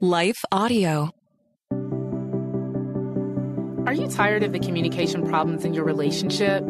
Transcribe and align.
Life 0.00 0.44
Audio. 0.52 1.15
Are 3.86 3.94
you 3.94 4.08
tired 4.08 4.42
of 4.42 4.52
the 4.52 4.58
communication 4.58 5.28
problems 5.28 5.64
in 5.64 5.72
your 5.72 5.84
relationship? 5.84 6.64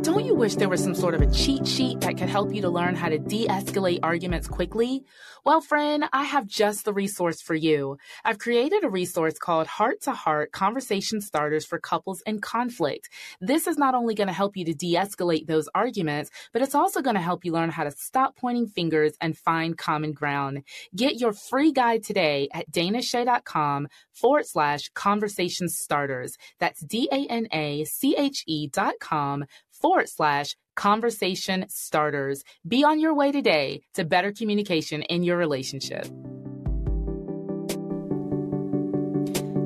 Don't 0.00 0.24
you 0.24 0.34
wish 0.34 0.54
there 0.54 0.70
was 0.70 0.82
some 0.82 0.94
sort 0.94 1.14
of 1.14 1.20
a 1.20 1.30
cheat 1.30 1.66
sheet 1.66 2.00
that 2.00 2.16
could 2.16 2.30
help 2.30 2.54
you 2.54 2.62
to 2.62 2.70
learn 2.70 2.94
how 2.94 3.10
to 3.10 3.18
de 3.18 3.46
escalate 3.46 3.98
arguments 4.02 4.48
quickly? 4.48 5.04
Well, 5.44 5.60
friend, 5.60 6.04
I 6.12 6.24
have 6.24 6.46
just 6.46 6.84
the 6.84 6.92
resource 6.94 7.42
for 7.42 7.54
you. 7.54 7.98
I've 8.24 8.38
created 8.38 8.84
a 8.84 8.88
resource 8.88 9.38
called 9.38 9.66
Heart 9.66 10.02
to 10.02 10.12
Heart 10.12 10.52
Conversation 10.52 11.20
Starters 11.20 11.66
for 11.66 11.78
Couples 11.78 12.22
in 12.24 12.40
Conflict. 12.40 13.10
This 13.40 13.66
is 13.66 13.76
not 13.76 13.94
only 13.94 14.14
going 14.14 14.28
to 14.28 14.32
help 14.32 14.56
you 14.56 14.64
to 14.64 14.72
de 14.72 14.94
escalate 14.94 15.48
those 15.48 15.68
arguments, 15.74 16.30
but 16.52 16.62
it's 16.62 16.74
also 16.74 17.02
going 17.02 17.16
to 17.16 17.20
help 17.20 17.44
you 17.44 17.52
learn 17.52 17.70
how 17.70 17.84
to 17.84 17.90
stop 17.90 18.36
pointing 18.36 18.66
fingers 18.66 19.12
and 19.20 19.36
find 19.36 19.76
common 19.76 20.12
ground. 20.12 20.62
Get 20.94 21.16
your 21.16 21.32
free 21.32 21.72
guide 21.72 22.04
today 22.04 22.48
at 22.54 22.70
danache.com 22.70 23.88
forward 24.12 24.46
slash 24.46 24.90
conversation 24.94 25.68
starters. 25.68 26.38
That's 26.62 26.80
D 26.80 27.08
A 27.10 27.26
N 27.26 27.48
A 27.52 27.84
C 27.84 28.14
H 28.16 28.44
E 28.46 28.68
dot 28.68 28.94
com 29.00 29.46
forward 29.72 30.08
slash 30.08 30.54
conversation 30.76 31.66
starters. 31.68 32.44
Be 32.66 32.84
on 32.84 33.00
your 33.00 33.14
way 33.14 33.32
today 33.32 33.82
to 33.94 34.04
better 34.04 34.30
communication 34.30 35.02
in 35.02 35.24
your 35.24 35.36
relationship. 35.36 36.06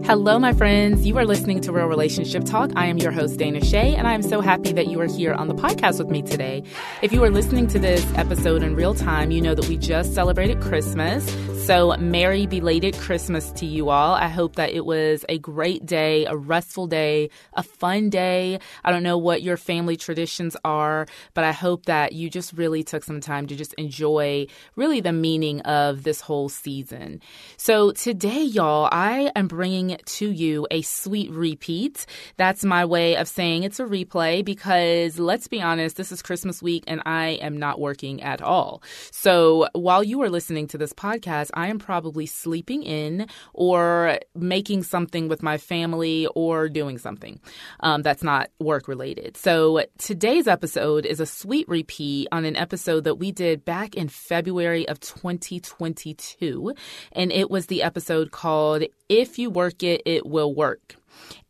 Hello, 0.06 0.38
my 0.38 0.54
friends. 0.54 1.04
You 1.04 1.18
are 1.18 1.26
listening 1.26 1.60
to 1.62 1.72
Real 1.72 1.86
Relationship 1.86 2.44
Talk. 2.44 2.70
I 2.76 2.86
am 2.86 2.96
your 2.96 3.12
host, 3.12 3.38
Dana 3.38 3.60
Che, 3.60 3.94
and 3.94 4.06
I 4.08 4.14
am 4.14 4.22
so 4.22 4.40
happy 4.40 4.72
that 4.72 4.86
you 4.86 4.98
are 5.00 5.06
here 5.06 5.34
on 5.34 5.48
the 5.48 5.54
podcast 5.54 5.98
with 5.98 6.08
me 6.08 6.22
today. 6.22 6.62
If 7.02 7.12
you 7.12 7.22
are 7.24 7.30
listening 7.30 7.66
to 7.68 7.78
this 7.78 8.06
episode 8.14 8.62
in 8.62 8.74
real 8.74 8.94
time, 8.94 9.32
you 9.32 9.42
know 9.42 9.54
that 9.54 9.68
we 9.68 9.76
just 9.76 10.14
celebrated 10.14 10.62
Christmas. 10.62 11.26
So, 11.66 11.96
merry 11.98 12.46
belated 12.46 12.94
Christmas 12.94 13.50
to 13.54 13.66
you 13.66 13.88
all. 13.88 14.14
I 14.14 14.28
hope 14.28 14.54
that 14.54 14.70
it 14.70 14.86
was 14.86 15.24
a 15.28 15.36
great 15.38 15.84
day, 15.84 16.24
a 16.24 16.36
restful 16.36 16.86
day, 16.86 17.28
a 17.54 17.64
fun 17.64 18.08
day. 18.08 18.60
I 18.84 18.92
don't 18.92 19.02
know 19.02 19.18
what 19.18 19.42
your 19.42 19.56
family 19.56 19.96
traditions 19.96 20.56
are, 20.64 21.08
but 21.34 21.42
I 21.42 21.50
hope 21.50 21.86
that 21.86 22.12
you 22.12 22.30
just 22.30 22.52
really 22.52 22.84
took 22.84 23.02
some 23.02 23.20
time 23.20 23.48
to 23.48 23.56
just 23.56 23.74
enjoy 23.74 24.46
really 24.76 25.00
the 25.00 25.12
meaning 25.12 25.60
of 25.62 26.04
this 26.04 26.20
whole 26.20 26.48
season. 26.48 27.20
So, 27.56 27.90
today, 27.90 28.44
y'all, 28.44 28.88
I 28.92 29.32
am 29.34 29.48
bringing 29.48 29.98
to 30.04 30.30
you 30.30 30.68
a 30.70 30.82
sweet 30.82 31.32
repeat. 31.32 32.06
That's 32.36 32.64
my 32.64 32.84
way 32.84 33.16
of 33.16 33.26
saying 33.26 33.64
it's 33.64 33.80
a 33.80 33.86
replay 33.86 34.44
because 34.44 35.18
let's 35.18 35.48
be 35.48 35.60
honest, 35.60 35.96
this 35.96 36.12
is 36.12 36.22
Christmas 36.22 36.62
week 36.62 36.84
and 36.86 37.02
I 37.04 37.30
am 37.40 37.56
not 37.56 37.80
working 37.80 38.22
at 38.22 38.40
all. 38.40 38.84
So, 39.10 39.66
while 39.72 40.04
you 40.04 40.22
are 40.22 40.30
listening 40.30 40.68
to 40.68 40.78
this 40.78 40.92
podcast, 40.92 41.50
I 41.56 41.68
am 41.68 41.78
probably 41.78 42.26
sleeping 42.26 42.82
in 42.82 43.26
or 43.52 44.20
making 44.34 44.84
something 44.84 45.28
with 45.28 45.42
my 45.42 45.58
family 45.58 46.28
or 46.34 46.68
doing 46.68 46.98
something 46.98 47.40
um, 47.80 48.02
that's 48.02 48.22
not 48.22 48.50
work 48.58 48.86
related. 48.86 49.36
So 49.36 49.84
today's 49.98 50.46
episode 50.46 51.06
is 51.06 51.18
a 51.18 51.26
sweet 51.26 51.68
repeat 51.68 52.28
on 52.30 52.44
an 52.44 52.56
episode 52.56 53.04
that 53.04 53.16
we 53.16 53.32
did 53.32 53.64
back 53.64 53.94
in 53.94 54.08
February 54.08 54.86
of 54.88 55.00
2022. 55.00 56.74
And 57.12 57.32
it 57.32 57.50
was 57.50 57.66
the 57.66 57.82
episode 57.82 58.30
called 58.30 58.84
If 59.08 59.38
You 59.38 59.50
Work 59.50 59.82
It, 59.82 60.02
It 60.04 60.26
Will 60.26 60.54
Work. 60.54 60.96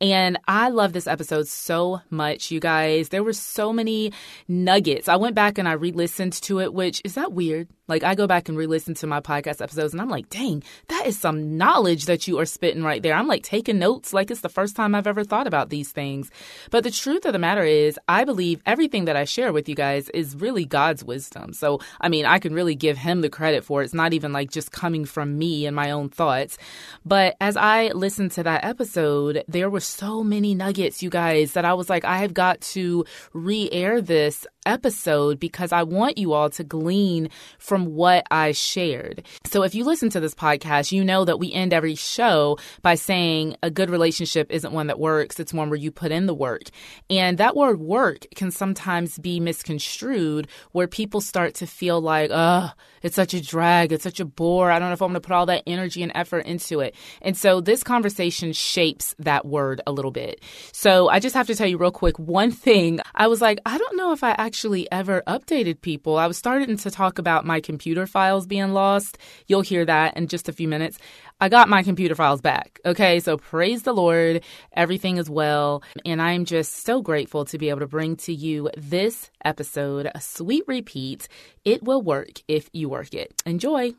And 0.01 0.39
I 0.47 0.69
love 0.69 0.93
this 0.93 1.07
episode 1.07 1.49
so 1.49 2.03
much, 2.11 2.51
you 2.51 2.61
guys. 2.61 3.09
There 3.09 3.25
were 3.25 3.33
so 3.33 3.73
many 3.73 4.13
nuggets. 4.47 5.09
I 5.09 5.17
went 5.17 5.35
back 5.35 5.57
and 5.57 5.67
I 5.67 5.73
re 5.73 5.91
listened 5.91 6.35
to 6.35 6.61
it, 6.61 6.75
which 6.75 7.01
is 7.03 7.15
that 7.15 7.33
weird? 7.33 7.69
Like, 7.89 8.03
I 8.03 8.15
go 8.15 8.27
back 8.27 8.49
and 8.49 8.59
re 8.59 8.67
listen 8.67 8.95
to 8.95 9.07
my 9.07 9.21
podcast 9.21 9.63
episodes 9.63 9.95
and 9.95 10.03
I'm 10.03 10.11
like, 10.11 10.29
dang, 10.29 10.63
that 10.89 11.07
is 11.07 11.19
some 11.19 11.57
knowledge 11.57 12.07
that 12.07 12.27
you 12.27 12.39
are 12.41 12.45
spitting 12.45 12.83
right 12.83 13.03
there. 13.03 13.15
I'm 13.15 13.29
like 13.29 13.43
taking 13.43 13.79
notes 13.79 14.13
like 14.13 14.31
it's 14.31 14.43
the 14.43 14.51
first 14.51 14.77
time 14.77 14.95
I've 14.95 15.07
ever 15.07 15.25
thought 15.25 15.47
about 15.47 15.71
these 15.71 15.93
things. 15.93 16.31
But 16.71 16.85
the 16.85 16.91
truth 16.91 17.25
of 17.25 17.33
the 17.33 17.39
matter 17.39 17.63
is, 17.63 17.99
I 18.07 18.25
believe 18.25 18.61
everything 18.67 19.07
that 19.07 19.17
I 19.17 19.25
share 19.25 19.53
with 19.53 19.67
you 19.67 19.75
guys 19.75 20.11
is 20.11 20.37
really 20.37 20.67
God's 20.67 21.05
wisdom. 21.05 21.55
So, 21.55 21.81
I 22.01 22.11
mean, 22.11 22.27
I 22.27 22.39
can 22.39 22.53
really 22.53 22.75
give 22.75 22.99
Him 22.99 23.23
the 23.23 23.31
credit 23.31 23.65
for 23.65 23.81
it. 23.81 23.87
It's 23.87 23.95
not 23.95 24.13
even 24.13 24.33
like 24.33 24.51
just 24.51 24.73
coming 24.73 25.07
from 25.07 25.39
me 25.39 25.65
and 25.65 25.75
my 25.75 25.93
own 25.93 26.11
thoughts. 26.11 26.59
But 27.07 27.37
as 27.41 27.57
I 27.57 27.89
listened 27.89 28.33
to 28.33 28.43
that 28.43 28.65
episode, 28.65 29.45
there 29.49 29.71
were 29.71 29.81
so 29.87 30.23
many 30.23 30.55
nuggets, 30.55 31.03
you 31.03 31.11
guys, 31.11 31.53
that 31.53 31.65
I 31.65 31.75
was 31.75 31.89
like, 31.89 32.05
I 32.05 32.19
have 32.19 32.35
got 32.35 32.61
to 32.73 33.05
re 33.33 33.69
air 33.73 34.01
this 34.01 34.47
episode 34.67 35.39
because 35.41 35.73
I 35.73 35.83
want 35.85 36.19
you 36.19 36.33
all 36.33 36.51
to 36.51 36.65
glean 36.65 37.31
from 37.59 37.95
what 37.95 38.27
I 38.31 38.53
shared. 38.53 39.25
So 39.45 39.63
if 39.63 39.75
you 39.75 39.85
listen 39.85 40.11
to 40.11 40.21
this 40.21 40.35
podcast, 40.35 40.93
you 40.93 41.05
know 41.05 41.25
that 41.25 41.39
we 41.39 41.53
end 41.53 41.73
every 41.73 41.95
show 41.95 42.59
by 42.83 42.97
saying 42.97 43.57
a 43.63 43.71
good 43.71 43.89
relationship 43.89 44.51
isn't 44.51 44.73
one 44.73 44.89
that 44.89 44.99
works, 44.99 45.41
it's 45.41 45.55
one 45.55 45.71
where 45.71 45.79
you 45.79 45.91
put 45.91 46.13
in 46.13 46.27
the 46.27 46.35
work. 46.35 46.65
And 47.09 47.39
that 47.39 47.57
word 47.57 47.81
work 47.81 48.27
can 48.35 48.51
sometimes 48.51 49.19
be 49.19 49.41
misconstrued 49.41 50.49
where 50.73 50.89
people 50.89 51.21
start 51.21 51.55
to 51.55 51.67
feel 51.67 52.01
like, 52.01 52.31
oh, 52.33 52.71
it's 53.03 53.15
such 53.15 53.35
a 53.35 53.41
drag, 53.41 53.93
it's 53.93 54.03
such 54.03 54.19
a 54.19 54.25
bore. 54.25 54.71
I 54.71 54.79
don't 54.79 54.89
know 54.89 54.95
if 54.95 55.01
I'm 55.01 55.09
going 55.09 55.15
to 55.15 55.21
put 55.21 55.35
all 55.35 55.47
that 55.47 55.63
energy 55.67 56.03
and 56.03 56.11
effort 56.15 56.47
into 56.47 56.81
it. 56.81 56.95
And 57.23 57.37
so 57.37 57.61
this 57.61 57.85
conversation 57.85 58.53
shapes 58.53 59.15
that 59.21 59.47
word 59.47 59.81
a 59.87 59.93
little 59.93 60.11
bit. 60.11 60.41
So 60.73 61.09
I 61.09 61.21
just 61.21 61.35
have 61.35 61.47
to 61.47 61.55
tell 61.55 61.69
you 61.69 61.79
real 61.79 61.93
quick 61.93 62.19
one 62.19 62.51
thing. 62.51 63.01
I 63.15 63.29
was 63.29 63.41
like, 63.41 63.61
I 63.65 63.79
don't 63.79 63.97
know 63.97 64.13
if 64.13 64.25
I 64.25 64.31
actually 64.31 64.56
actually 64.57 64.91
ever 64.91 65.23
updated 65.27 65.83
people. 65.83 66.17
I 66.17 66.27
was 66.27 66.39
starting 66.39 66.79
to 66.79 66.91
talk 66.91 67.19
about 67.19 67.45
my 67.45 67.61
computer 67.61 68.07
files 68.07 68.47
being 68.47 68.73
lost. 68.73 69.19
You'll 69.49 69.61
hear 69.61 69.85
that 69.85 70.17
in 70.17 70.29
just 70.29 70.49
a 70.49 70.53
few 70.53 70.67
minutes. 70.67 70.97
I 71.43 71.51
got 71.51 71.69
my 71.69 71.83
computer 71.83 72.15
files 72.15 72.41
back. 72.41 72.81
Okay, 72.87 73.21
so 73.21 73.37
praise 73.37 73.83
the 73.83 73.93
Lord. 73.93 74.43
Everything 74.73 75.19
is 75.19 75.29
well. 75.29 75.83
And 76.07 76.23
I'm 76.23 76.47
just 76.47 76.87
so 76.87 77.03
grateful 77.03 77.45
to 77.45 77.59
be 77.59 77.69
able 77.69 77.81
to 77.81 77.87
bring 77.87 78.17
to 78.17 78.33
you 78.33 78.71
this 78.79 79.31
episode, 79.45 80.11
a 80.15 80.23
sweet 80.23 80.65
repeat. 80.67 81.29
It 81.67 81.83
will 81.83 82.01
work 82.01 82.41
if 82.49 82.71
you 82.73 82.89
work 82.89 83.13
it. 83.13 83.35
Enjoy. 83.45 83.93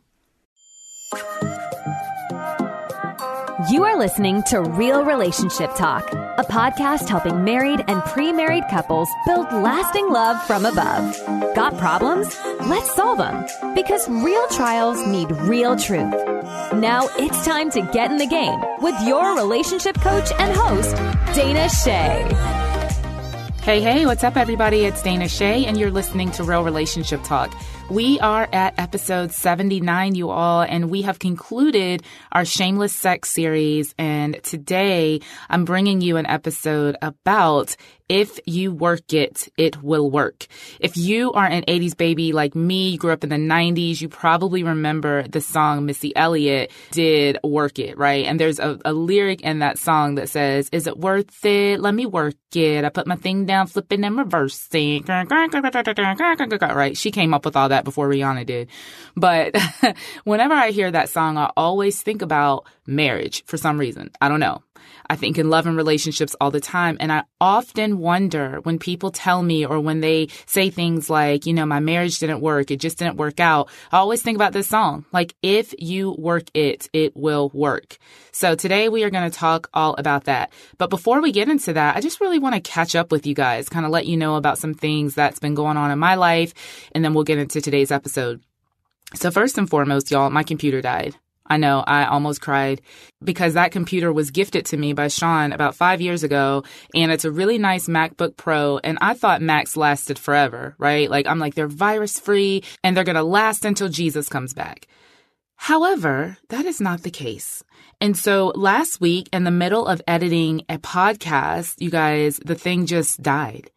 You 3.69 3.84
are 3.84 3.95
listening 3.95 4.41
to 4.47 4.62
Real 4.62 5.06
Relationship 5.06 5.75
Talk, 5.75 6.12
a 6.38 6.44
podcast 6.44 7.09
helping 7.09 7.44
married 7.44 7.84
and 7.88 8.02
pre 8.03 8.31
married 8.31 8.64
couples 8.70 9.09
build 9.25 9.52
lasting 9.52 10.09
love 10.09 10.42
from 10.46 10.66
above. 10.66 11.16
Got 11.56 11.75
problems? 11.78 12.38
Let's 12.68 12.94
solve 12.94 13.18
them. 13.18 13.46
Because 13.74 14.08
real 14.08 14.48
trials 14.50 15.06
need 15.08 15.31
real 15.50 15.75
truth. 15.75 16.14
Now 16.74 17.09
it's 17.18 17.44
time 17.44 17.72
to 17.72 17.81
get 17.81 18.12
in 18.12 18.18
the 18.18 18.28
game 18.28 18.59
with 18.81 18.96
your 19.02 19.36
relationship 19.36 20.00
coach 20.02 20.31
and 20.38 20.56
host, 20.56 20.96
Dana 21.36 21.68
Che. 21.70 22.58
Hey, 23.64 23.81
hey, 23.81 24.06
what's 24.06 24.24
up, 24.24 24.38
everybody? 24.38 24.86
It's 24.86 25.02
Dana 25.02 25.28
Che, 25.28 25.66
and 25.66 25.78
you're 25.78 25.92
listening 25.92 26.31
to 26.31 26.44
Real 26.44 26.64
Relationship 26.64 27.24
Talk. 27.24 27.52
We 27.90 28.20
are 28.20 28.50
at 28.52 28.78
episode 28.78 29.31
79, 29.31 30.14
you 30.14 30.30
all, 30.30 30.62
and 30.62 30.90
we 30.90 31.03
have 31.03 31.20
concluded 31.20 32.03
our 32.34 32.44
Shameless 32.44 32.92
Sex 32.92 33.30
series. 33.30 33.96
And 33.98 34.44
today 34.44 35.22
I'm 35.50 35.64
bringing 35.64 36.02
you 36.02 36.18
an 36.18 36.25
episode 36.25 36.98
about 37.02 37.78
if 38.09 38.40
you 38.46 38.72
work 38.72 39.14
it, 39.14 39.50
it 39.58 39.84
will 39.84 40.09
work. 40.09 40.48
If 40.80 40.96
you 40.96 41.34
are 41.34 41.46
an 41.46 41.64
80s 41.68 41.96
baby 41.98 42.31
like 42.31 42.56
me, 42.56 42.92
you 42.92 42.98
grew 42.98 43.12
up 43.12 43.24
in 43.24 43.30
the 43.30 43.36
90s, 43.36 44.00
you 44.00 44.08
probably 44.08 44.64
remember 44.64 45.28
the 45.28 45.42
song 45.42 45.86
Missy 45.86 46.16
Elliott 46.16 46.72
did 46.92 47.38
Work 47.44 47.80
It, 47.80 47.98
right? 47.98 48.25
And 48.25 48.40
there's 48.40 48.59
a, 48.59 48.80
a 48.86 48.94
lyric 48.94 49.42
in 49.42 49.59
that 49.59 49.78
song 49.78 50.16
that 50.16 50.30
says, 50.30 50.69
Is 50.72 50.88
it 50.88 50.98
worth 50.98 51.46
it? 51.46 51.81
Let 51.81 51.94
me 51.94 52.06
work 52.06 52.36
it. 52.56 52.86
I 52.86 52.90
put 52.90 53.08
my 53.08 53.18
thing 53.18 53.46
down, 53.46 53.68
flipping 53.68 54.06
and 54.06 54.18
reversing. 54.18 55.04
Right? 56.75 56.98
She 56.98 57.12
came 57.12 57.34
up 57.34 57.44
with 57.44 57.58
all 57.58 57.69
that 57.69 57.76
that 57.77 57.85
before 57.85 58.09
Rihanna 58.09 58.45
did. 58.45 58.69
But 59.15 59.55
whenever 60.23 60.53
I 60.53 60.71
hear 60.71 60.89
that 60.91 61.09
song, 61.09 61.38
I 61.38 61.51
always 61.56 62.01
think 62.01 62.21
about 62.21 62.65
marriage 62.88 63.45
for 63.45 63.57
some 63.57 63.79
reason. 63.79 64.09
I 64.19 64.27
don't 64.27 64.39
know. 64.39 64.63
I 65.10 65.16
think 65.16 65.38
in 65.38 65.50
love 65.50 65.68
and 65.68 65.78
relationships 65.78 66.36
all 66.39 66.51
the 66.51 66.60
time. 66.60 66.98
And 67.00 67.12
I 67.12 67.24
often 67.39 68.00
wonder 68.00 68.60
when 68.63 68.80
people 68.80 69.12
tell 69.12 69.42
me 69.42 69.66
or 69.66 69.80
when 69.80 70.01
they 70.01 70.28
say 70.45 70.69
things 70.69 71.10
like, 71.10 71.45
you 71.45 71.54
know, 71.54 71.66
my 71.66 71.80
marriage 71.80 72.19
didn't 72.19 72.42
work, 72.42 72.72
it 72.72 72.80
just 72.80 72.98
didn't 72.98 73.18
work 73.18 73.39
out. 73.39 73.69
I 73.92 73.98
always 73.98 74.22
think 74.22 74.36
about 74.36 74.54
this 74.54 74.68
song. 74.68 75.06
Like, 75.12 75.36
if 75.42 75.74
you 75.78 76.16
work 76.18 76.50
it, 76.54 76.89
it 76.94 77.16
will 77.16 77.50
work. 77.54 77.98
So 78.31 78.56
today 78.56 78.89
we 78.89 79.04
are 79.04 79.10
going 79.10 79.30
to 79.30 79.38
talk 79.38 79.69
all 79.74 79.95
about 79.98 80.25
that. 80.25 80.51
But 80.78 80.90
before 80.90 81.22
we 81.22 81.31
get 81.31 81.50
into 81.50 81.74
that, 81.74 81.95
I 81.95 82.01
just 82.01 82.22
really 82.22 82.40
want 82.40 82.56
to 82.56 82.62
catch 82.62 82.95
up 82.95 83.12
with 83.12 83.25
you 83.25 83.33
guys, 83.33 83.69
kind 83.69 83.86
of 83.86 83.92
let 83.92 84.06
you 84.06 84.18
know 84.18 84.36
about 84.36 84.57
some 84.57 84.74
things 84.74 85.16
that's 85.16 85.40
been 85.40 85.56
going 85.56 85.78
on 85.78 85.92
in 85.92 86.00
my 86.00 86.16
life. 86.16 86.54
And 86.92 87.04
then 87.04 87.13
we'll 87.13 87.24
get 87.24 87.40
into 87.40 87.62
today's 87.62 87.92
episode. 87.92 88.42
So 89.16 89.31
first 89.31 89.57
and 89.57 89.69
foremost, 89.69 90.12
y'all, 90.12 90.30
my 90.30 90.44
computer 90.44 90.81
died. 90.81 91.16
I 91.47 91.57
know 91.57 91.83
I 91.85 92.05
almost 92.05 92.41
cried 92.41 92.81
because 93.23 93.53
that 93.53 93.71
computer 93.71 94.11
was 94.11 94.31
gifted 94.31 94.65
to 94.67 94.77
me 94.77 94.94
by 94.94 95.07
Sean 95.07 95.51
about 95.53 95.75
five 95.75 96.01
years 96.01 96.23
ago. 96.23 96.63
And 96.94 97.11
it's 97.11 97.25
a 97.25 97.31
really 97.31 97.57
nice 97.57 97.88
MacBook 97.88 98.38
Pro. 98.38 98.79
And 98.79 98.97
I 99.01 99.13
thought 99.13 99.41
Macs 99.41 99.77
lasted 99.77 100.19
forever, 100.19 100.75
right? 100.77 101.09
Like, 101.09 101.27
I'm 101.27 101.39
like, 101.39 101.55
they're 101.55 101.67
virus 101.67 102.19
free 102.19 102.63
and 102.83 102.95
they're 102.95 103.03
going 103.03 103.15
to 103.15 103.23
last 103.23 103.65
until 103.65 103.89
Jesus 103.89 104.29
comes 104.29 104.53
back. 104.53 104.88
However, 105.55 106.38
that 106.49 106.65
is 106.65 106.79
not 106.79 107.01
the 107.01 107.09
case. 107.09 107.63
And 107.99 108.15
so 108.15 108.51
last 108.53 109.01
week, 109.01 109.27
in 109.33 109.44
the 109.44 109.51
middle 109.51 109.88
of 109.88 110.01
editing 110.07 110.61
a 110.69 110.77
podcast, 110.77 111.75
you 111.79 111.89
guys, 111.89 112.39
the 112.45 112.55
thing 112.55 112.85
just 112.85 113.23
died. 113.23 113.71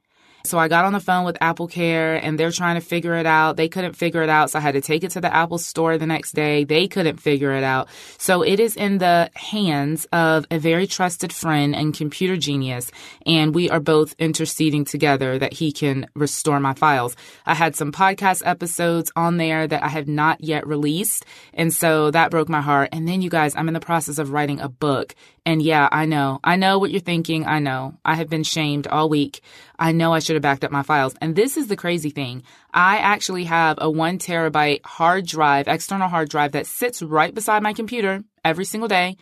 So 0.44 0.58
I 0.58 0.68
got 0.68 0.84
on 0.84 0.92
the 0.92 1.00
phone 1.00 1.24
with 1.24 1.36
Apple 1.40 1.68
Care 1.68 2.16
and 2.16 2.38
they're 2.38 2.50
trying 2.50 2.76
to 2.76 2.80
figure 2.80 3.14
it 3.14 3.26
out. 3.26 3.56
They 3.56 3.68
couldn't 3.68 3.94
figure 3.94 4.22
it 4.22 4.28
out. 4.28 4.50
So 4.50 4.58
I 4.58 4.62
had 4.62 4.74
to 4.74 4.80
take 4.80 5.04
it 5.04 5.10
to 5.12 5.20
the 5.20 5.34
Apple 5.34 5.58
store 5.58 5.98
the 5.98 6.06
next 6.06 6.32
day. 6.32 6.64
They 6.64 6.88
couldn't 6.88 7.18
figure 7.18 7.52
it 7.52 7.64
out. 7.64 7.88
So 8.18 8.42
it 8.42 8.60
is 8.60 8.76
in 8.76 8.98
the 8.98 9.30
hands 9.34 10.06
of 10.12 10.46
a 10.50 10.58
very 10.58 10.86
trusted 10.86 11.32
friend 11.32 11.74
and 11.74 11.94
computer 11.94 12.36
genius. 12.36 12.90
And 13.26 13.54
we 13.54 13.70
are 13.70 13.80
both 13.80 14.14
interceding 14.18 14.84
together 14.84 15.38
that 15.38 15.52
he 15.52 15.72
can 15.72 16.06
restore 16.14 16.60
my 16.60 16.74
files. 16.74 17.16
I 17.46 17.54
had 17.54 17.76
some 17.76 17.92
podcast 17.92 18.42
episodes 18.44 19.12
on 19.16 19.36
there 19.36 19.66
that 19.66 19.82
I 19.82 19.88
have 19.88 20.08
not 20.08 20.42
yet 20.42 20.66
released. 20.66 21.24
And 21.54 21.72
so 21.72 22.10
that 22.10 22.30
broke 22.30 22.48
my 22.48 22.60
heart. 22.60 22.90
And 22.92 23.06
then 23.06 23.22
you 23.22 23.30
guys, 23.30 23.54
I'm 23.56 23.68
in 23.68 23.74
the 23.74 23.80
process 23.80 24.18
of 24.18 24.32
writing 24.32 24.60
a 24.60 24.68
book 24.68 25.14
and 25.46 25.62
yeah, 25.62 25.88
I 25.90 26.04
know. 26.04 26.40
I 26.44 26.56
know 26.56 26.78
what 26.78 26.90
you're 26.90 27.00
thinking. 27.00 27.46
I 27.46 27.58
know. 27.58 27.94
I 28.04 28.14
have 28.14 28.28
been 28.28 28.42
shamed 28.42 28.86
all 28.86 29.08
week. 29.08 29.42
I 29.78 29.92
know 29.92 30.12
I 30.12 30.18
should 30.18 30.36
have 30.36 30.42
backed 30.42 30.64
up 30.64 30.70
my 30.70 30.82
files. 30.82 31.14
And 31.20 31.34
this 31.34 31.56
is 31.56 31.68
the 31.68 31.76
crazy 31.76 32.10
thing. 32.10 32.42
I 32.72 32.98
actually 32.98 33.44
have 33.44 33.78
a 33.80 33.90
one 33.90 34.18
terabyte 34.18 34.84
hard 34.84 35.26
drive, 35.26 35.68
external 35.68 36.08
hard 36.08 36.28
drive 36.28 36.52
that 36.52 36.66
sits 36.66 37.02
right 37.02 37.34
beside 37.34 37.62
my 37.62 37.72
computer 37.72 38.22
every 38.44 38.64
single 38.64 38.88
day. 38.88 39.16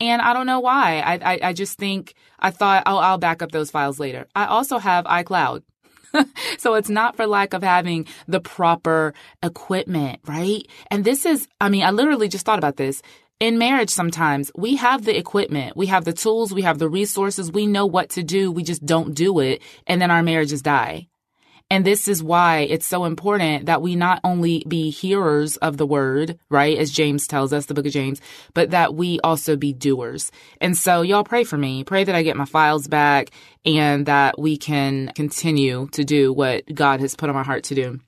And 0.00 0.22
I 0.22 0.32
don't 0.32 0.46
know 0.46 0.60
why. 0.60 1.00
I, 1.00 1.34
I, 1.34 1.38
I 1.48 1.52
just 1.52 1.76
think 1.76 2.14
I 2.38 2.50
thought, 2.50 2.84
oh, 2.86 2.98
I'll 2.98 3.18
back 3.18 3.42
up 3.42 3.52
those 3.52 3.70
files 3.70 3.98
later. 3.98 4.26
I 4.34 4.46
also 4.46 4.78
have 4.78 5.04
iCloud. 5.04 5.62
so 6.58 6.74
it's 6.74 6.88
not 6.88 7.16
for 7.16 7.26
lack 7.26 7.52
of 7.52 7.62
having 7.62 8.06
the 8.26 8.40
proper 8.40 9.12
equipment, 9.42 10.20
right? 10.26 10.66
And 10.90 11.04
this 11.04 11.26
is, 11.26 11.48
I 11.60 11.68
mean, 11.68 11.82
I 11.82 11.90
literally 11.90 12.28
just 12.28 12.46
thought 12.46 12.58
about 12.58 12.76
this 12.76 13.02
in 13.40 13.58
marriage 13.58 13.90
sometimes 13.90 14.50
we 14.56 14.76
have 14.76 15.04
the 15.04 15.16
equipment 15.16 15.76
we 15.76 15.86
have 15.86 16.04
the 16.04 16.12
tools 16.12 16.52
we 16.52 16.62
have 16.62 16.78
the 16.78 16.88
resources 16.88 17.52
we 17.52 17.66
know 17.66 17.86
what 17.86 18.10
to 18.10 18.22
do 18.22 18.50
we 18.50 18.62
just 18.62 18.84
don't 18.84 19.14
do 19.14 19.38
it 19.38 19.62
and 19.86 20.02
then 20.02 20.10
our 20.10 20.22
marriages 20.22 20.62
die 20.62 21.06
and 21.70 21.84
this 21.84 22.08
is 22.08 22.22
why 22.22 22.60
it's 22.60 22.86
so 22.86 23.04
important 23.04 23.66
that 23.66 23.82
we 23.82 23.94
not 23.94 24.20
only 24.24 24.64
be 24.66 24.88
hearers 24.88 25.58
of 25.58 25.76
the 25.76 25.84
word, 25.84 26.38
right, 26.48 26.78
as 26.78 26.90
James 26.90 27.26
tells 27.26 27.52
us, 27.52 27.66
the 27.66 27.74
book 27.74 27.84
of 27.84 27.92
James, 27.92 28.22
but 28.54 28.70
that 28.70 28.94
we 28.94 29.20
also 29.20 29.54
be 29.54 29.74
doers. 29.74 30.32
And 30.62 30.76
so 30.76 31.02
y'all 31.02 31.24
pray 31.24 31.44
for 31.44 31.58
me. 31.58 31.84
Pray 31.84 32.04
that 32.04 32.14
I 32.14 32.22
get 32.22 32.38
my 32.38 32.46
files 32.46 32.88
back 32.88 33.30
and 33.66 34.06
that 34.06 34.38
we 34.38 34.56
can 34.56 35.12
continue 35.14 35.88
to 35.92 36.04
do 36.04 36.32
what 36.32 36.64
God 36.74 37.00
has 37.00 37.14
put 37.14 37.28
on 37.28 37.34
my 37.34 37.42
heart 37.42 37.64
to 37.64 37.74
do. 37.74 38.00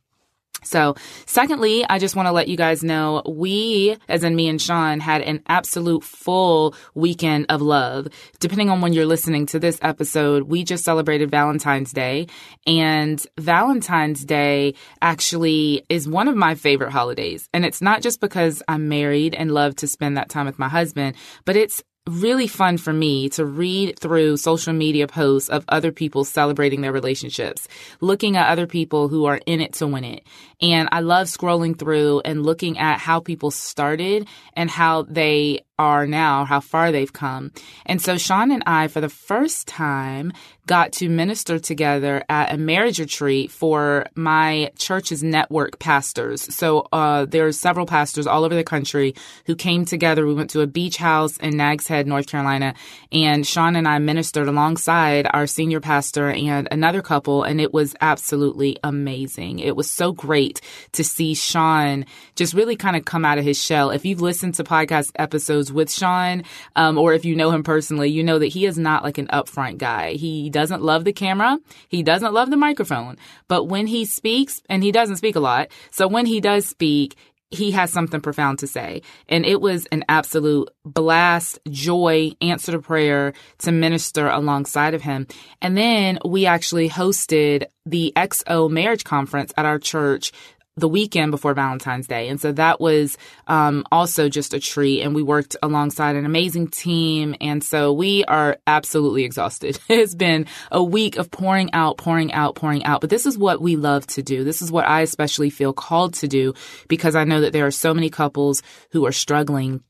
So, 0.63 0.95
secondly, 1.27 1.87
I 1.89 1.99
just 1.99 2.15
want 2.15 2.27
to 2.27 2.33
let 2.33 2.49
you 2.49 2.57
guys 2.57 2.85
know 2.85 3.23
we, 3.27 3.97
as 4.09 4.25
in 4.25 4.37
me 4.37 4.49
and 4.49 4.61
Sean, 4.61 5.01
had 5.01 5.23
an 5.23 5.43
absolute 5.47 6.05
full 6.05 6.75
weekend 6.95 7.47
of 7.49 7.63
love. 7.63 8.09
Depending 8.41 8.69
on 8.69 8.81
when 8.81 8.93
you're 8.93 9.07
listening 9.07 9.47
to 9.47 9.59
this 9.59 9.79
episode, 9.81 10.45
we 10.45 10.65
just 10.65 10.85
celebrated 10.85 11.31
Valentine's 11.31 11.93
Day. 11.93 12.27
And 12.67 13.25
Valentine's 13.39 14.25
Day 14.25 14.75
actually 15.01 15.87
is 15.89 16.07
one 16.07 16.29
of 16.29 16.37
my 16.37 16.55
favorite 16.55 16.91
holidays. 16.91 17.49
And 17.55 17.65
it's 17.65 17.81
not 17.81 18.03
just 18.03 18.21
because 18.21 18.63
I'm 18.69 18.89
married 18.89 19.35
and 19.35 19.53
love 19.53 19.77
to 19.77 19.89
spend 19.89 20.19
that 20.19 20.29
time 20.29 20.47
with 20.47 20.59
my 20.59 20.69
husband, 20.69 21.17
but 21.47 21.57
it's 21.57 21.83
really 22.09 22.47
fun 22.47 22.79
for 22.79 22.93
me 22.93 23.29
to 23.31 23.45
read 23.45 23.99
through 23.99 24.37
social 24.37 24.73
media 24.73 25.07
posts 25.07 25.49
of 25.49 25.65
other 25.69 25.93
people 25.93 26.25
celebrating 26.25 26.81
their 26.81 26.93
relationships, 26.93 27.69
looking 28.01 28.37
at 28.37 28.49
other 28.49 28.67
people 28.67 29.09
who 29.09 29.27
are 29.27 29.41
in 29.47 29.61
it 29.61 29.75
to 29.75 29.87
win 29.87 30.05
it. 30.05 30.25
And 30.63 30.89
I 30.93 31.01
love 31.01 31.27
scrolling 31.27 31.79
through 31.79 32.21
and 32.25 32.45
looking 32.45 32.79
at 32.79 32.99
how 32.99 33.21
people 33.21 33.51
started 33.51 34.27
and 34.55 34.71
how 34.71 35.03
they 35.03 35.65
are 35.79 36.07
now, 36.07 36.45
how 36.45 36.61
far 36.61 36.93
they've 36.93 37.13
come. 37.13 37.53
And 37.87 38.03
so 38.03 38.19
Sean 38.19 38.51
and 38.51 38.63
I, 38.67 38.89
for 38.89 39.01
the 39.01 39.09
first 39.09 39.67
time, 39.67 40.35
got 40.67 40.93
to 40.93 41.09
minister 41.09 41.59
together 41.59 42.23
at 42.29 42.53
a 42.53 42.59
marriage 42.59 43.01
retreat 43.01 43.51
for 43.51 44.05
my 44.15 44.71
church's 44.79 45.23
network 45.23 45.79
pastors. 45.79 46.55
So 46.55 46.87
uh, 46.93 47.25
there 47.25 47.47
are 47.47 47.53
several 47.53 47.87
pastors 47.87 48.27
all 48.27 48.45
over 48.45 48.55
the 48.55 48.63
country 48.63 49.15
who 49.47 49.57
came 49.57 49.87
together. 49.87 50.27
We 50.27 50.35
went 50.35 50.51
to 50.51 50.61
a 50.61 50.67
beach 50.67 50.99
house 50.99 51.39
in 51.39 51.57
Nags 51.57 51.89
Head, 51.89 52.07
North 52.07 52.27
Carolina, 52.27 52.75
and 53.11 53.47
Sean 53.47 53.75
and 53.75 53.89
I 53.89 53.99
ministered 53.99 54.49
alongside 54.49 55.27
our 55.33 55.47
senior 55.47 55.81
pastor 55.81 56.29
and 56.29 56.69
another 56.71 57.01
couple, 57.01 57.43
and 57.43 57.59
it 57.59 57.73
was 57.73 57.97
absolutely 58.03 58.77
amazing. 58.85 59.61
It 59.61 59.77
was 59.77 59.91
so 59.91 60.13
great 60.51 60.61
to 60.93 61.05
see 61.05 61.35
Sean 61.35 62.05
just 62.35 62.55
really 62.55 62.77
kind 62.77 62.97
of 62.97 63.05
come 63.05 63.25
out 63.25 63.39
of 63.39 63.45
his 63.45 63.63
shell. 63.63 63.91
If 63.91 64.05
you've 64.05 64.21
listened 64.21 64.55
to 64.55 64.65
podcast 64.65 65.13
episodes 65.17 65.73
with 65.73 65.91
Sean, 65.91 66.43
um, 66.77 66.99
or 66.99 67.15
if 67.15 67.25
you 67.25 67.37
know 67.37 67.51
him 67.51 67.63
personally, 67.63 68.09
you 68.11 68.25
know 68.25 68.39
that 68.39 68.47
he 68.47 68.67
is 68.67 68.79
not 68.79 69.05
like 69.05 69.19
an 69.19 69.29
upfront 69.29 69.79
guy. 69.79 70.13
He 70.13 70.51
doesn't 70.51 70.83
love 70.83 71.05
the 71.05 71.13
camera. 71.13 71.59
He 71.89 72.03
doesn't 72.03 72.35
love 72.35 72.51
the 72.51 72.57
microphone. 72.57 73.17
But 73.49 73.65
when 73.65 73.87
he 73.87 74.05
speaks, 74.05 74.63
and 74.69 74.83
he 74.83 74.93
doesn't 74.93 75.17
speak 75.17 75.37
a 75.37 75.41
lot, 75.41 75.69
so 75.91 76.09
when 76.09 76.27
he 76.27 76.41
does 76.41 76.67
speak, 76.67 77.17
he 77.51 77.73
has 77.73 77.93
something 77.93 78.21
profound 78.21 78.61
to 78.61 78.67
say. 78.67 79.03
And 79.29 79.45
it 79.45 79.61
was 79.61 79.87
an 79.87 80.05
absolute 80.09 80.71
blast, 80.85 81.59
joy, 81.69 82.33
answer 82.41 82.73
to 82.73 82.79
prayer 82.81 83.33
to 83.59 83.73
minister 83.73 84.29
alongside 84.29 84.95
of 84.95 85.03
him. 85.03 85.27
And 85.61 85.77
then 85.77 86.19
we 86.25 86.47
actually 86.47 86.89
hosted 86.89 87.65
the 87.87 88.13
XO 88.17 88.71
marriage 88.71 89.05
conference 89.05 89.53
at 89.57 89.67
our 89.67 89.79
church 89.79 90.33
the 90.77 90.89
weekend 90.89 91.31
before 91.31 91.55
Valentine's 91.55 92.07
Day. 92.07 92.29
And 92.29 92.41
so 92.41 92.53
that 92.53 92.81
was 92.81 93.19
um, 93.47 93.85
also 93.93 94.29
just 94.29 94.55
a 94.55 94.61
treat. 94.61 95.03
And 95.03 95.15
we 95.15 95.23
worked 95.23 95.57
alongside 95.63 96.17
an 96.17 96.25
amazing 96.25 96.69
team. 96.69 97.35
And 97.41 97.63
so 97.63 97.93
we 97.93 98.25
are 98.25 98.57
absolutely 98.67 99.25
exhausted. 99.25 99.79
it's 99.89 100.15
been 100.15 100.47
a 100.71 100.83
week 100.83 101.17
of 101.17 101.31
pouring 101.31 101.73
out, 101.73 101.99
pouring 101.99 102.33
out, 102.33 102.55
pouring 102.55 102.85
out. 102.85 103.01
But 103.01 103.11
this 103.11 103.27
is 103.27 103.37
what 103.37 103.61
we 103.61 103.77
love 103.77 104.07
to 104.09 104.23
do. 104.23 104.45
This 104.45 104.63
is 104.63 104.73
what 104.73 104.87
I 104.87 105.03
especially 105.03 105.51
feel 105.51 105.73
called 105.73 106.15
to 106.15 106.29
do 106.29 106.55
because 106.89 107.15
I 107.15 107.25
know 107.25 107.43
that 107.43 107.53
there 107.53 107.67
are 107.67 107.73
so 107.73 107.93
many 107.93 108.11
couples 108.11 108.63
who 108.93 109.07
are 109.07 109.13
struggling 109.13 109.83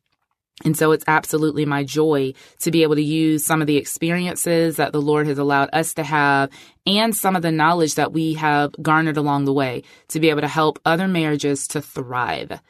and 0.64 0.76
so 0.76 0.92
it's 0.92 1.04
absolutely 1.06 1.64
my 1.64 1.84
joy 1.84 2.32
to 2.60 2.70
be 2.70 2.82
able 2.82 2.96
to 2.96 3.02
use 3.02 3.44
some 3.44 3.60
of 3.60 3.66
the 3.66 3.76
experiences 3.76 4.76
that 4.76 4.92
the 4.92 5.00
Lord 5.00 5.26
has 5.26 5.38
allowed 5.38 5.70
us 5.72 5.94
to 5.94 6.02
have 6.02 6.50
and 6.86 7.14
some 7.14 7.36
of 7.36 7.42
the 7.42 7.52
knowledge 7.52 7.94
that 7.94 8.12
we 8.12 8.34
have 8.34 8.74
garnered 8.82 9.16
along 9.16 9.44
the 9.44 9.52
way 9.52 9.82
to 10.08 10.20
be 10.20 10.30
able 10.30 10.40
to 10.42 10.48
help 10.48 10.78
other 10.84 11.08
marriages 11.08 11.68
to 11.68 11.80
thrive. 11.80 12.60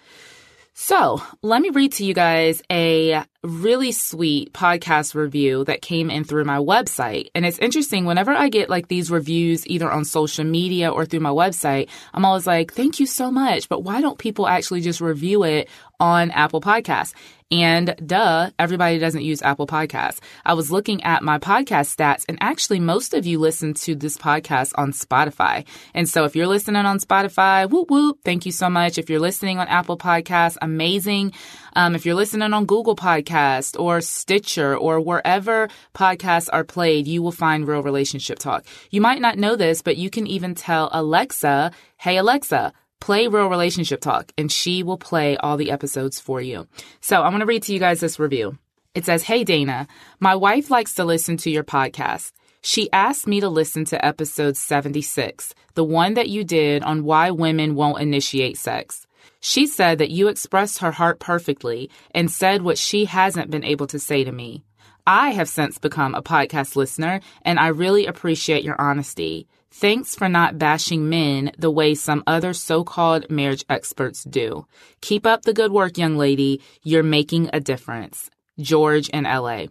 So 0.83 1.23
let 1.43 1.61
me 1.61 1.69
read 1.69 1.93
to 1.95 2.07
you 2.07 2.15
guys 2.15 2.63
a 2.73 3.23
really 3.43 3.93
sweet 3.93 4.55
podcast 4.55 5.15
review 5.15 5.63
that 5.65 5.83
came 5.83 6.11
in 6.11 6.25
through 6.25 6.45
my 6.45 6.57
website. 6.57 7.29
And 7.35 7.45
it's 7.45 7.59
interesting, 7.59 8.07
whenever 8.07 8.31
I 8.31 8.49
get 8.49 8.71
like 8.71 8.89
these 8.89 9.11
reviews 9.11 9.67
either 9.67 9.91
on 9.91 10.07
social 10.07 10.45
media 10.45 10.91
or 10.91 11.05
through 11.05 11.21
my 11.21 11.31
website, 11.31 11.91
I'm 12.15 12.25
always 12.25 12.47
like, 12.47 12.73
thank 12.73 12.99
you 12.99 13.05
so 13.05 13.31
much. 13.31 13.69
But 13.69 13.83
why 13.83 14.01
don't 14.01 14.19
people 14.19 14.49
actually 14.49 14.81
just 14.81 15.03
review 15.03 15.43
it 15.43 15.69
on 15.99 16.31
Apple 16.31 16.63
Podcasts? 16.63 17.13
And 17.51 17.97
duh, 18.05 18.51
everybody 18.61 18.99
doesn't 18.99 19.25
use 19.25 19.43
Apple 19.43 19.67
Podcasts. 19.67 20.21
I 20.45 20.55
was 20.55 20.71
looking 20.71 21.03
at 21.03 21.25
my 21.25 21.39
podcast 21.39 21.97
stats, 21.97 22.25
and 22.29 22.39
actually, 22.41 22.79
most 22.79 23.13
of 23.13 23.27
you 23.27 23.41
listen 23.41 23.75
to 23.75 23.97
this 23.97 24.17
podcast 24.17 24.73
on 24.77 24.93
Spotify. 24.93 25.67
And 25.93 26.09
so, 26.09 26.25
if 26.25 26.37
you're 26.37 26.47
listening 26.47 26.87
on 26.87 27.01
Spotify, 27.01 27.69
whoop 27.69 27.91
whoop, 27.91 28.21
thank 28.25 28.47
you 28.47 28.53
so 28.53 28.71
much. 28.71 28.99
If 28.99 29.11
you're 29.11 29.19
listening 29.19 29.59
on 29.59 29.67
Apple 29.67 29.99
Podcasts, 29.99 30.59
amazing. 30.63 31.33
Um, 31.75 31.95
if 31.97 32.07
you're 32.07 32.15
listening 32.15 32.53
on 32.53 32.67
Google 32.67 32.97
Podcast 32.97 33.79
or 33.79 34.01
Stitcher 34.01 34.77
or 34.77 35.01
wherever 35.01 35.69
podcasts 35.95 36.49
are 36.53 36.65
played, 36.65 37.09
you 37.09 37.21
will 37.21 37.33
find 37.33 37.67
Real 37.67 37.83
Relationship 37.83 38.39
Talk. 38.39 38.65
You 38.91 39.01
might 39.01 39.21
not 39.21 39.39
know 39.39 39.57
this, 39.57 39.83
but 39.83 39.97
you 39.97 40.09
can 40.09 40.27
even 40.27 40.55
tell 40.55 40.89
Alexa, 40.93 41.73
hey, 41.97 42.17
Alexa, 42.17 42.73
play 43.01 43.27
Real 43.27 43.49
Relationship 43.49 44.01
Talk, 44.01 44.33
and 44.39 44.53
she 44.53 44.83
will 44.83 44.99
play 44.99 45.37
all 45.37 45.57
the 45.57 45.71
episodes 45.71 46.21
for 46.21 46.41
you. 46.41 46.69
So 47.01 47.23
I'm 47.23 47.31
going 47.31 47.41
to 47.41 47.47
read 47.47 47.65
to 47.65 47.73
you 47.73 47.81
guys 47.81 48.01
this 48.01 48.19
review. 48.19 48.59
It 48.95 49.05
says, 49.05 49.23
Hey, 49.23 49.45
Dana, 49.45 49.89
my 50.19 50.35
wife 50.35 50.71
likes 50.71 50.95
to 50.95 51.05
listen 51.05 51.37
to 51.39 51.51
your 51.51 51.65
podcast. 51.65 52.33
She 52.63 52.93
asked 52.93 53.27
me 53.27 53.41
to 53.41 53.49
listen 53.49 53.87
to 53.87 54.05
episode 54.05 54.57
76, 54.57 55.55
the 55.75 55.85
one 55.85 56.15
that 56.15 56.29
you 56.29 56.45
did 56.45 56.83
on 56.83 57.05
why 57.05 57.31
women 57.31 57.75
won't 57.75 58.03
initiate 58.03 58.59
sex. 58.59 59.07
She 59.41 59.67
said 59.67 59.99
that 59.99 60.11
you 60.11 60.29
expressed 60.29 60.81
her 60.81 60.93
heart 60.93 61.19
perfectly 61.19 61.89
and 62.11 62.31
said 62.31 62.61
what 62.61 62.77
she 62.77 63.07
hasn't 63.07 63.51
been 63.51 63.65
able 63.65 63.87
to 63.87 63.99
say 63.99 64.25
to 64.25 64.33
me. 64.33 64.63
I 65.07 65.31
have 65.31 65.49
since 65.49 65.79
become 65.79 66.15
a 66.15 66.23
podcast 66.23 66.77
listener, 66.77 67.21
and 67.43 67.59
I 67.59 67.69
really 67.69 68.05
appreciate 68.05 68.63
your 68.63 68.79
honesty. 68.79 69.49
Thanks 69.73 70.17
for 70.17 70.29
not 70.29 70.59
bashing 70.59 71.09
men 71.09 71.53
the 71.57 71.71
way 71.71 71.95
some 71.95 72.25
other 72.27 72.53
so 72.53 72.83
called 72.83 73.31
marriage 73.31 73.65
experts 73.69 74.25
do. 74.25 74.67
Keep 75.01 75.27
up 75.27 75.43
the 75.43 75.55
good 75.55 75.71
work, 75.73 75.97
young 75.97 76.17
lady. 76.17 76.61
You're 76.83 77.05
making 77.05 77.51
a 77.53 77.61
difference. 77.61 78.31
George 78.59 79.09
in 79.11 79.25
LA. 79.25 79.67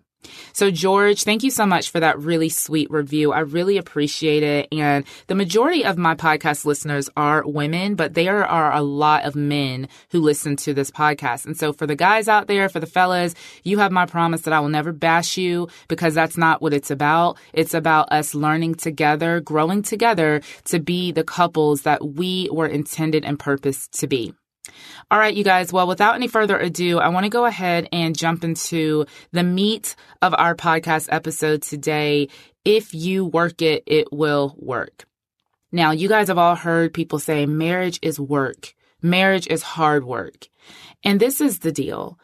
So, 0.53 0.69
George, 0.71 1.23
thank 1.23 1.43
you 1.43 1.51
so 1.51 1.65
much 1.65 1.89
for 1.89 1.99
that 1.99 2.19
really 2.19 2.49
sweet 2.49 2.91
review. 2.91 3.31
I 3.31 3.39
really 3.39 3.77
appreciate 3.77 4.43
it. 4.43 4.67
And 4.71 5.05
the 5.27 5.35
majority 5.35 5.85
of 5.85 5.97
my 5.97 6.15
podcast 6.15 6.65
listeners 6.65 7.09
are 7.15 7.43
women, 7.45 7.95
but 7.95 8.13
there 8.13 8.45
are 8.45 8.73
a 8.73 8.81
lot 8.81 9.25
of 9.25 9.35
men 9.35 9.87
who 10.11 10.19
listen 10.19 10.55
to 10.57 10.73
this 10.73 10.91
podcast. 10.91 11.45
And 11.45 11.57
so, 11.57 11.71
for 11.71 11.87
the 11.87 11.95
guys 11.95 12.27
out 12.27 12.47
there, 12.47 12.69
for 12.69 12.79
the 12.79 12.85
fellas, 12.85 13.35
you 13.63 13.79
have 13.79 13.91
my 13.91 14.05
promise 14.05 14.41
that 14.41 14.53
I 14.53 14.59
will 14.59 14.69
never 14.69 14.91
bash 14.91 15.37
you 15.37 15.67
because 15.87 16.13
that's 16.13 16.37
not 16.37 16.61
what 16.61 16.73
it's 16.73 16.91
about. 16.91 17.37
It's 17.53 17.73
about 17.73 18.11
us 18.11 18.35
learning 18.35 18.75
together, 18.75 19.39
growing 19.39 19.81
together 19.81 20.41
to 20.65 20.79
be 20.79 21.11
the 21.11 21.23
couples 21.23 21.83
that 21.83 22.05
we 22.05 22.49
were 22.51 22.67
intended 22.67 23.23
and 23.23 23.39
purposed 23.39 23.99
to 23.99 24.07
be. 24.07 24.33
All 25.11 25.19
right, 25.19 25.33
you 25.33 25.43
guys. 25.43 25.73
Well, 25.73 25.87
without 25.87 26.15
any 26.15 26.27
further 26.27 26.57
ado, 26.57 26.99
I 26.99 27.09
want 27.09 27.25
to 27.25 27.29
go 27.29 27.45
ahead 27.45 27.89
and 27.91 28.17
jump 28.17 28.43
into 28.43 29.05
the 29.31 29.43
meat 29.43 29.95
of 30.21 30.33
our 30.37 30.55
podcast 30.55 31.07
episode 31.11 31.61
today. 31.61 32.29
If 32.65 32.93
you 32.93 33.25
work 33.25 33.61
it, 33.61 33.83
it 33.85 34.11
will 34.11 34.55
work. 34.57 35.05
Now, 35.71 35.91
you 35.91 36.09
guys 36.09 36.27
have 36.29 36.37
all 36.37 36.55
heard 36.55 36.93
people 36.93 37.19
say 37.19 37.45
marriage 37.45 37.99
is 38.01 38.19
work. 38.19 38.73
Marriage 39.01 39.47
is 39.47 39.63
hard 39.63 40.03
work. 40.03 40.47
And 41.03 41.19
this 41.19 41.41
is 41.41 41.59
the 41.59 41.71
deal. 41.71 42.19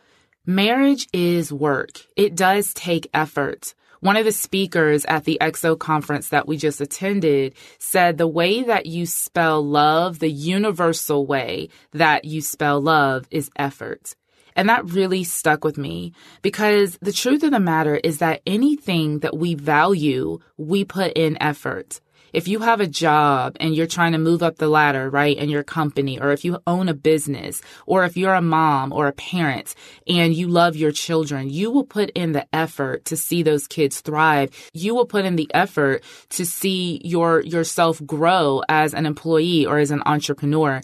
Marriage 0.46 1.08
is 1.14 1.52
work. 1.52 2.02
It 2.16 2.36
does 2.36 2.74
take 2.74 3.10
effort. 3.14 3.74
One 4.00 4.18
of 4.18 4.26
the 4.26 4.32
speakers 4.32 5.06
at 5.06 5.26
the 5.26 5.38
XO 5.42 5.78
conference 5.78 6.30
that 6.30 6.48
we 6.48 6.58
just 6.58 6.82
attended 6.82 7.56
said 7.80 8.18
the 8.18 8.28
way 8.28 8.64
that 8.64 8.86
you 8.86 9.06
spell 9.06 9.66
love, 9.66 10.20
the 10.20 10.32
universal 10.32 11.26
way 11.26 11.70
that 11.92 12.26
you 12.26 12.42
spell 12.42 12.82
love 12.82 13.28
is 13.32 13.50
effort. 13.56 14.16
And 14.56 14.70
that 14.70 14.86
really 14.86 15.24
stuck 15.24 15.64
with 15.64 15.78
me 15.78 16.14
because 16.42 16.98
the 17.02 17.12
truth 17.12 17.44
of 17.44 17.52
the 17.52 17.60
matter 17.60 17.96
is 17.96 18.20
that 18.20 18.42
anything 18.46 19.20
that 19.20 19.38
we 19.38 19.54
value, 19.54 20.40
we 20.58 20.86
put 20.86 21.12
in 21.14 21.42
effort 21.42 22.00
if 22.36 22.50
you 22.50 22.60
have 22.60 22.82
a 22.82 22.88
job 22.88 23.56
and 23.62 23.74
you're 23.74 23.88
trying 23.88 24.12
to 24.12 24.18
move 24.18 24.44
up 24.44 24.58
the 24.58 24.68
ladder, 24.68 25.10
right, 25.10 25.38
in 25.38 25.50
your 25.50 25.64
company, 25.64 26.20
or 26.20 26.32
if 26.32 26.44
you 26.44 26.60
own 26.68 26.90
a 26.90 26.94
business, 26.94 27.62
or 27.86 28.04
if 28.04 28.18
you're 28.18 28.34
a 28.34 28.42
mom 28.42 28.92
or 28.92 29.08
a 29.08 29.14
parent 29.14 29.74
and 30.06 30.36
you 30.36 30.50
love 30.50 30.76
your 30.76 30.92
children, 30.92 31.50
you 31.50 31.72
will 31.72 31.86
put 31.86 32.10
in 32.10 32.34
the 32.34 32.46
effort 32.54 33.06
to 33.06 33.16
see 33.16 33.42
those 33.42 33.68
kids 33.68 34.02
thrive. 34.02 34.50
You 34.74 34.94
will 34.94 35.06
put 35.06 35.24
in 35.24 35.38
the 35.38 35.50
effort 35.54 36.04
to 36.32 36.46
see 36.46 37.00
your 37.06 37.42
yourself 37.42 38.06
grow 38.06 38.62
as 38.68 38.94
an 38.94 39.06
employee 39.06 39.66
or 39.66 39.80
as 39.80 39.92
an 39.92 40.04
entrepreneur. 40.06 40.82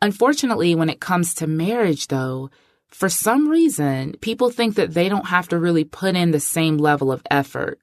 Unfortunately, 0.00 0.74
when 0.74 0.88
it 0.88 1.00
comes 1.00 1.34
to 1.34 1.46
marriage 1.46 2.08
though, 2.08 2.48
for 2.88 3.10
some 3.10 3.48
reason, 3.48 4.14
people 4.22 4.48
think 4.48 4.76
that 4.76 4.94
they 4.94 5.10
don't 5.10 5.26
have 5.26 5.48
to 5.48 5.58
really 5.58 5.84
put 5.84 6.16
in 6.16 6.30
the 6.30 6.40
same 6.40 6.78
level 6.78 7.12
of 7.12 7.22
effort. 7.30 7.78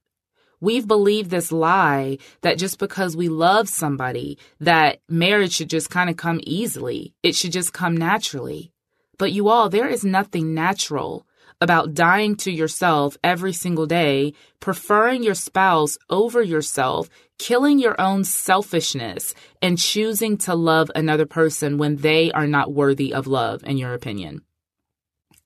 We've 0.65 0.87
believed 0.87 1.29
this 1.29 1.51
lie 1.51 2.17
that 2.41 2.57
just 2.57 2.79
because 2.79 3.15
we 3.15 3.29
love 3.29 3.69
somebody, 3.69 4.39
that 4.59 4.99
marriage 5.07 5.53
should 5.53 5.69
just 5.69 5.91
kind 5.91 6.09
of 6.09 6.17
come 6.17 6.39
easily. 6.41 7.13
It 7.21 7.35
should 7.35 7.51
just 7.51 7.71
come 7.71 7.95
naturally. 7.95 8.71
But 9.19 9.31
you 9.31 9.47
all, 9.47 9.69
there 9.69 9.87
is 9.87 10.03
nothing 10.03 10.55
natural 10.55 11.27
about 11.61 11.93
dying 11.93 12.35
to 12.37 12.51
yourself 12.51 13.15
every 13.23 13.53
single 13.53 13.85
day, 13.85 14.33
preferring 14.59 15.21
your 15.21 15.35
spouse 15.35 15.99
over 16.09 16.41
yourself, 16.41 17.09
killing 17.37 17.77
your 17.77 18.01
own 18.01 18.23
selfishness, 18.23 19.35
and 19.61 19.77
choosing 19.77 20.35
to 20.35 20.55
love 20.55 20.89
another 20.95 21.27
person 21.27 21.77
when 21.77 21.97
they 21.97 22.31
are 22.31 22.47
not 22.47 22.73
worthy 22.73 23.13
of 23.13 23.27
love, 23.27 23.63
in 23.65 23.77
your 23.77 23.93
opinion. 23.93 24.41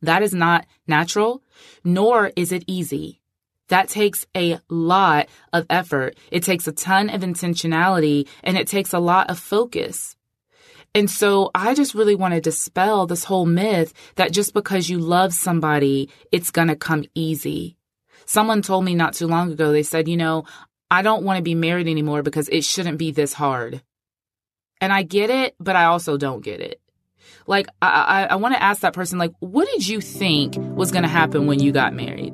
That 0.01 0.23
is 0.23 0.33
not 0.33 0.65
natural, 0.87 1.43
nor 1.83 2.31
is 2.37 2.53
it 2.53 2.63
easy. 2.67 3.19
That 3.69 3.87
takes 3.87 4.25
a 4.35 4.59
lot 4.69 5.29
of 5.53 5.65
effort. 5.69 6.17
It 6.31 6.43
takes 6.43 6.67
a 6.67 6.71
ton 6.71 7.09
of 7.09 7.21
intentionality 7.21 8.27
and 8.43 8.57
it 8.57 8.67
takes 8.67 8.93
a 8.93 8.99
lot 8.99 9.29
of 9.29 9.39
focus. 9.39 10.15
And 10.95 11.09
so 11.09 11.51
I 11.53 11.75
just 11.75 11.93
really 11.93 12.15
want 12.15 12.33
to 12.33 12.41
dispel 12.41 13.05
this 13.05 13.23
whole 13.23 13.45
myth 13.45 13.93
that 14.15 14.33
just 14.33 14.53
because 14.53 14.89
you 14.89 14.97
love 14.97 15.33
somebody, 15.33 16.09
it's 16.31 16.49
going 16.51 16.67
to 16.67 16.75
come 16.75 17.05
easy. 17.13 17.77
Someone 18.25 18.61
told 18.61 18.85
me 18.85 18.95
not 18.95 19.13
too 19.13 19.27
long 19.27 19.51
ago, 19.51 19.71
they 19.71 19.83
said, 19.83 20.07
you 20.07 20.17
know, 20.17 20.45
I 20.91 21.03
don't 21.03 21.23
want 21.23 21.37
to 21.37 21.43
be 21.43 21.55
married 21.55 21.87
anymore 21.87 22.23
because 22.23 22.49
it 22.49 22.63
shouldn't 22.63 22.97
be 22.97 23.11
this 23.11 23.33
hard. 23.33 23.83
And 24.81 24.91
I 24.91 25.03
get 25.03 25.29
it, 25.29 25.55
but 25.59 25.75
I 25.75 25.85
also 25.85 26.17
don't 26.17 26.43
get 26.43 26.59
it. 26.59 26.81
Like, 27.45 27.67
I, 27.81 27.87
I, 27.87 28.23
I 28.25 28.35
want 28.37 28.55
to 28.55 28.63
ask 28.63 28.81
that 28.81 28.93
person, 28.93 29.19
like, 29.19 29.33
what 29.39 29.67
did 29.67 29.87
you 29.87 30.01
think 30.01 30.55
was 30.57 30.91
going 30.91 31.03
to 31.03 31.09
happen 31.09 31.45
when 31.47 31.59
you 31.59 31.71
got 31.71 31.93
married? 31.93 32.33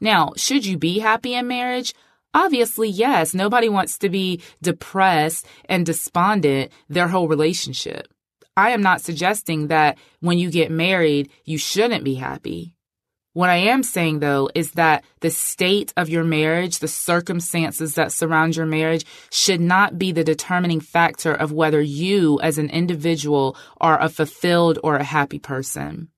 Now, 0.00 0.32
should 0.36 0.64
you 0.66 0.78
be 0.78 0.98
happy 0.98 1.34
in 1.34 1.48
marriage? 1.48 1.94
Obviously, 2.34 2.88
yes. 2.88 3.34
Nobody 3.34 3.68
wants 3.68 3.98
to 3.98 4.08
be 4.08 4.40
depressed 4.62 5.46
and 5.68 5.86
despondent 5.86 6.70
their 6.88 7.08
whole 7.08 7.28
relationship. 7.28 8.08
I 8.56 8.70
am 8.70 8.82
not 8.82 9.00
suggesting 9.00 9.68
that 9.68 9.98
when 10.20 10.38
you 10.38 10.50
get 10.50 10.70
married, 10.70 11.30
you 11.44 11.58
shouldn't 11.58 12.04
be 12.04 12.14
happy. 12.14 12.74
What 13.38 13.50
I 13.50 13.56
am 13.56 13.84
saying 13.84 14.18
though 14.18 14.50
is 14.52 14.72
that 14.72 15.04
the 15.20 15.30
state 15.30 15.92
of 15.96 16.08
your 16.08 16.24
marriage, 16.24 16.80
the 16.80 16.88
circumstances 16.88 17.94
that 17.94 18.10
surround 18.10 18.56
your 18.56 18.66
marriage 18.66 19.06
should 19.30 19.60
not 19.60 19.96
be 19.96 20.10
the 20.10 20.24
determining 20.24 20.80
factor 20.80 21.32
of 21.32 21.52
whether 21.52 21.80
you 21.80 22.40
as 22.40 22.58
an 22.58 22.68
individual 22.70 23.56
are 23.80 24.02
a 24.02 24.08
fulfilled 24.08 24.80
or 24.82 24.96
a 24.96 25.04
happy 25.04 25.38
person. 25.38 26.08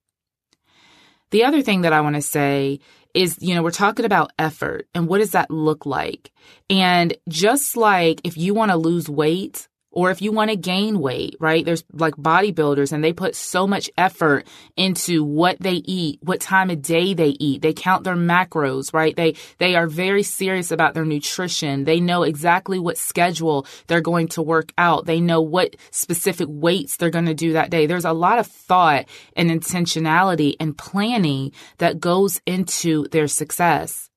The 1.29 1.43
other 1.43 1.61
thing 1.61 1.81
that 1.81 1.93
I 1.93 2.01
want 2.01 2.15
to 2.15 2.23
say 2.23 2.79
is, 3.13 3.37
you 3.39 3.55
know, 3.55 3.63
we're 3.63 3.71
talking 3.71 4.05
about 4.05 4.31
effort 4.39 4.87
and 4.93 5.07
what 5.07 5.19
does 5.19 5.31
that 5.31 5.51
look 5.51 5.85
like? 5.85 6.31
And 6.69 7.15
just 7.27 7.77
like 7.77 8.21
if 8.23 8.37
you 8.37 8.53
want 8.53 8.71
to 8.71 8.77
lose 8.77 9.09
weight, 9.09 9.67
or 9.91 10.09
if 10.11 10.21
you 10.21 10.31
want 10.31 10.49
to 10.49 10.55
gain 10.55 10.99
weight, 10.99 11.35
right? 11.39 11.65
There's 11.65 11.83
like 11.93 12.15
bodybuilders 12.15 12.93
and 12.93 13.03
they 13.03 13.13
put 13.13 13.35
so 13.35 13.67
much 13.67 13.89
effort 13.97 14.47
into 14.77 15.23
what 15.23 15.59
they 15.59 15.73
eat, 15.85 16.19
what 16.23 16.39
time 16.39 16.69
of 16.69 16.81
day 16.81 17.13
they 17.13 17.35
eat. 17.39 17.61
They 17.61 17.73
count 17.73 18.03
their 18.03 18.15
macros, 18.15 18.93
right? 18.93 19.15
They, 19.15 19.35
they 19.57 19.75
are 19.75 19.87
very 19.87 20.23
serious 20.23 20.71
about 20.71 20.93
their 20.93 21.05
nutrition. 21.05 21.83
They 21.83 21.99
know 21.99 22.23
exactly 22.23 22.79
what 22.79 22.97
schedule 22.97 23.67
they're 23.87 24.01
going 24.01 24.29
to 24.29 24.41
work 24.41 24.71
out. 24.77 25.05
They 25.05 25.19
know 25.19 25.41
what 25.41 25.75
specific 25.91 26.47
weights 26.49 26.97
they're 26.97 27.09
going 27.09 27.25
to 27.25 27.33
do 27.33 27.53
that 27.53 27.69
day. 27.69 27.85
There's 27.85 28.05
a 28.05 28.13
lot 28.13 28.39
of 28.39 28.47
thought 28.47 29.05
and 29.35 29.49
intentionality 29.49 30.55
and 30.59 30.77
planning 30.77 31.51
that 31.79 31.99
goes 31.99 32.41
into 32.45 33.07
their 33.09 33.27
success. 33.27 34.10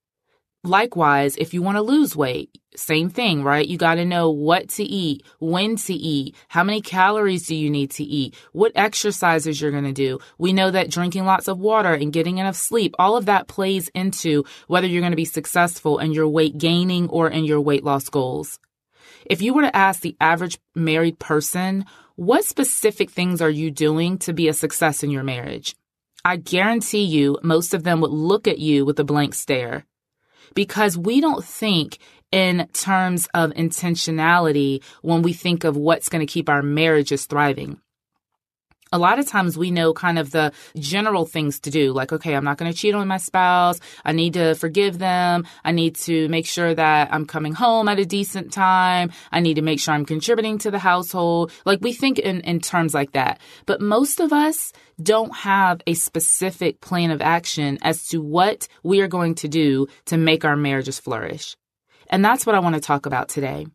Likewise, 0.65 1.37
if 1.37 1.53
you 1.53 1.61
want 1.61 1.77
to 1.77 1.83
lose 1.83 2.17
weight, 2.17 2.49
same 2.75 3.11
thing, 3.11 3.45
right? 3.45 3.69
You 3.69 3.77
got 3.77 3.97
to 3.97 4.07
know 4.07 4.31
what 4.31 4.71
to 4.71 4.83
eat, 4.83 5.23
when 5.39 5.77
to 5.77 5.93
eat, 5.93 6.35
how 6.49 6.65
many 6.65 6.81
calories 6.81 7.47
do 7.47 7.55
you 7.55 7.69
need 7.69 7.91
to 7.93 8.03
eat, 8.03 8.35
what 8.53 8.73
exercises 8.75 9.61
you're 9.61 9.71
going 9.71 9.85
to 9.85 9.93
do. 9.93 10.21
We 10.39 10.55
know 10.55 10.71
that 10.71 10.91
drinking 10.91 11.27
lots 11.27 11.49
of 11.49 11.59
water 11.59 11.93
and 11.93 12.15
getting 12.15 12.39
enough 12.39 12.57
sleep, 12.57 12.95
all 12.99 13.19
of 13.19 13.27
that 13.27 13.47
plays 13.47 13.89
into 13.89 14.45
whether 14.67 14.87
you're 14.87 15.03
going 15.03 15.13
to 15.13 15.17
be 15.17 15.27
successful 15.27 15.99
in 15.99 16.13
your 16.13 16.29
weight 16.29 16.57
gaining 16.57 17.11
or 17.11 17.29
in 17.29 17.45
your 17.45 17.61
weight 17.61 17.85
loss 17.85 18.09
goals. 18.09 18.59
If 19.27 19.43
you 19.43 19.53
were 19.53 19.63
to 19.63 19.77
ask 19.77 20.01
the 20.01 20.17
average 20.19 20.59
married 20.75 21.19
person, 21.19 21.85
what 22.17 22.47
specific 22.47 23.11
things 23.11 23.43
are 23.43 23.51
you 23.51 23.71
doing 23.71 24.17
to 24.21 24.33
be 24.33 24.49
a 24.49 24.55
success 24.55 25.03
in 25.03 25.11
your 25.11 25.25
marriage? 25.25 25.77
I 26.25 26.37
guarantee 26.37 27.05
you 27.05 27.39
most 27.43 27.75
of 27.75 27.83
them 27.83 28.01
would 28.01 28.13
look 28.13 28.49
at 28.49 28.59
you 28.59 28.87
with 28.87 28.99
a 28.99 29.05
blank 29.05 29.35
stare 29.35 29.85
because 30.55 30.99
we 30.99 31.21
don't 31.21 31.45
think 31.45 31.99
in 32.33 32.67
terms 32.73 33.29
of 33.35 33.53
intentionality 33.53 34.83
when 35.03 35.23
we 35.23 35.33
think 35.33 35.65
of 35.65 35.77
what's 35.77 36.09
going 36.09 36.27
to 36.27 36.33
keep 36.33 36.49
our 36.49 36.63
marriages 36.63 37.27
thriving 37.27 37.81
a 38.95 38.99
lot 38.99 39.19
of 39.19 39.27
times 39.27 39.59
we 39.59 39.73
know 39.73 39.93
kind 39.93 40.21
of 40.21 40.31
the 40.31 40.53
general 40.79 41.27
things 41.27 41.59
to 41.59 41.71
do, 41.71 41.93
like, 41.93 42.13
okay, 42.13 42.37
I'm 42.37 42.45
not 42.45 42.59
going 42.59 42.71
to 42.71 42.79
cheat 42.79 42.95
on 42.95 43.09
my 43.09 43.17
spouse. 43.17 43.81
I 44.05 44.13
need 44.13 44.35
to 44.35 44.55
forgive 44.55 44.99
them. 44.99 45.49
I 45.65 45.73
need 45.73 45.97
to 46.07 46.29
make 46.29 46.47
sure 46.47 46.73
that 46.73 47.13
I'm 47.13 47.27
coming 47.27 47.55
home 47.55 47.89
at 47.89 47.99
a 47.99 48.07
decent 48.07 48.53
time. 48.53 49.11
I 49.33 49.41
need 49.41 49.55
to 49.55 49.63
make 49.63 49.81
sure 49.81 49.95
I'm 49.95 50.07
contributing 50.07 50.59
to 50.59 50.71
the 50.71 50.79
household. 50.79 51.51
Like 51.65 51.81
we 51.83 51.93
think 51.93 52.21
in, 52.21 52.41
in 52.43 52.61
terms 52.61 52.95
like 52.95 53.13
that. 53.13 53.41
But 53.67 53.81
most 53.81 54.21
of 54.21 54.33
us 54.33 54.73
don't 55.03 55.35
have 55.35 55.81
a 55.89 55.95
specific 55.95 56.81
plan 56.81 57.11
of 57.11 57.21
action 57.21 57.79
as 57.83 58.07
to 58.09 58.23
what 58.23 58.69
we 58.85 59.01
are 59.01 59.09
going 59.09 59.35
to 59.35 59.49
do 59.49 59.89
to 60.07 60.17
make 60.17 60.45
our 60.45 60.57
marriages 60.57 61.01
flourish. 61.01 61.57
And 62.09 62.25
that's 62.25 62.47
what 62.47 62.55
I 62.55 62.61
want 62.61 62.77
to 62.77 62.81
talk 62.81 63.07
about 63.07 63.29
today. 63.29 63.67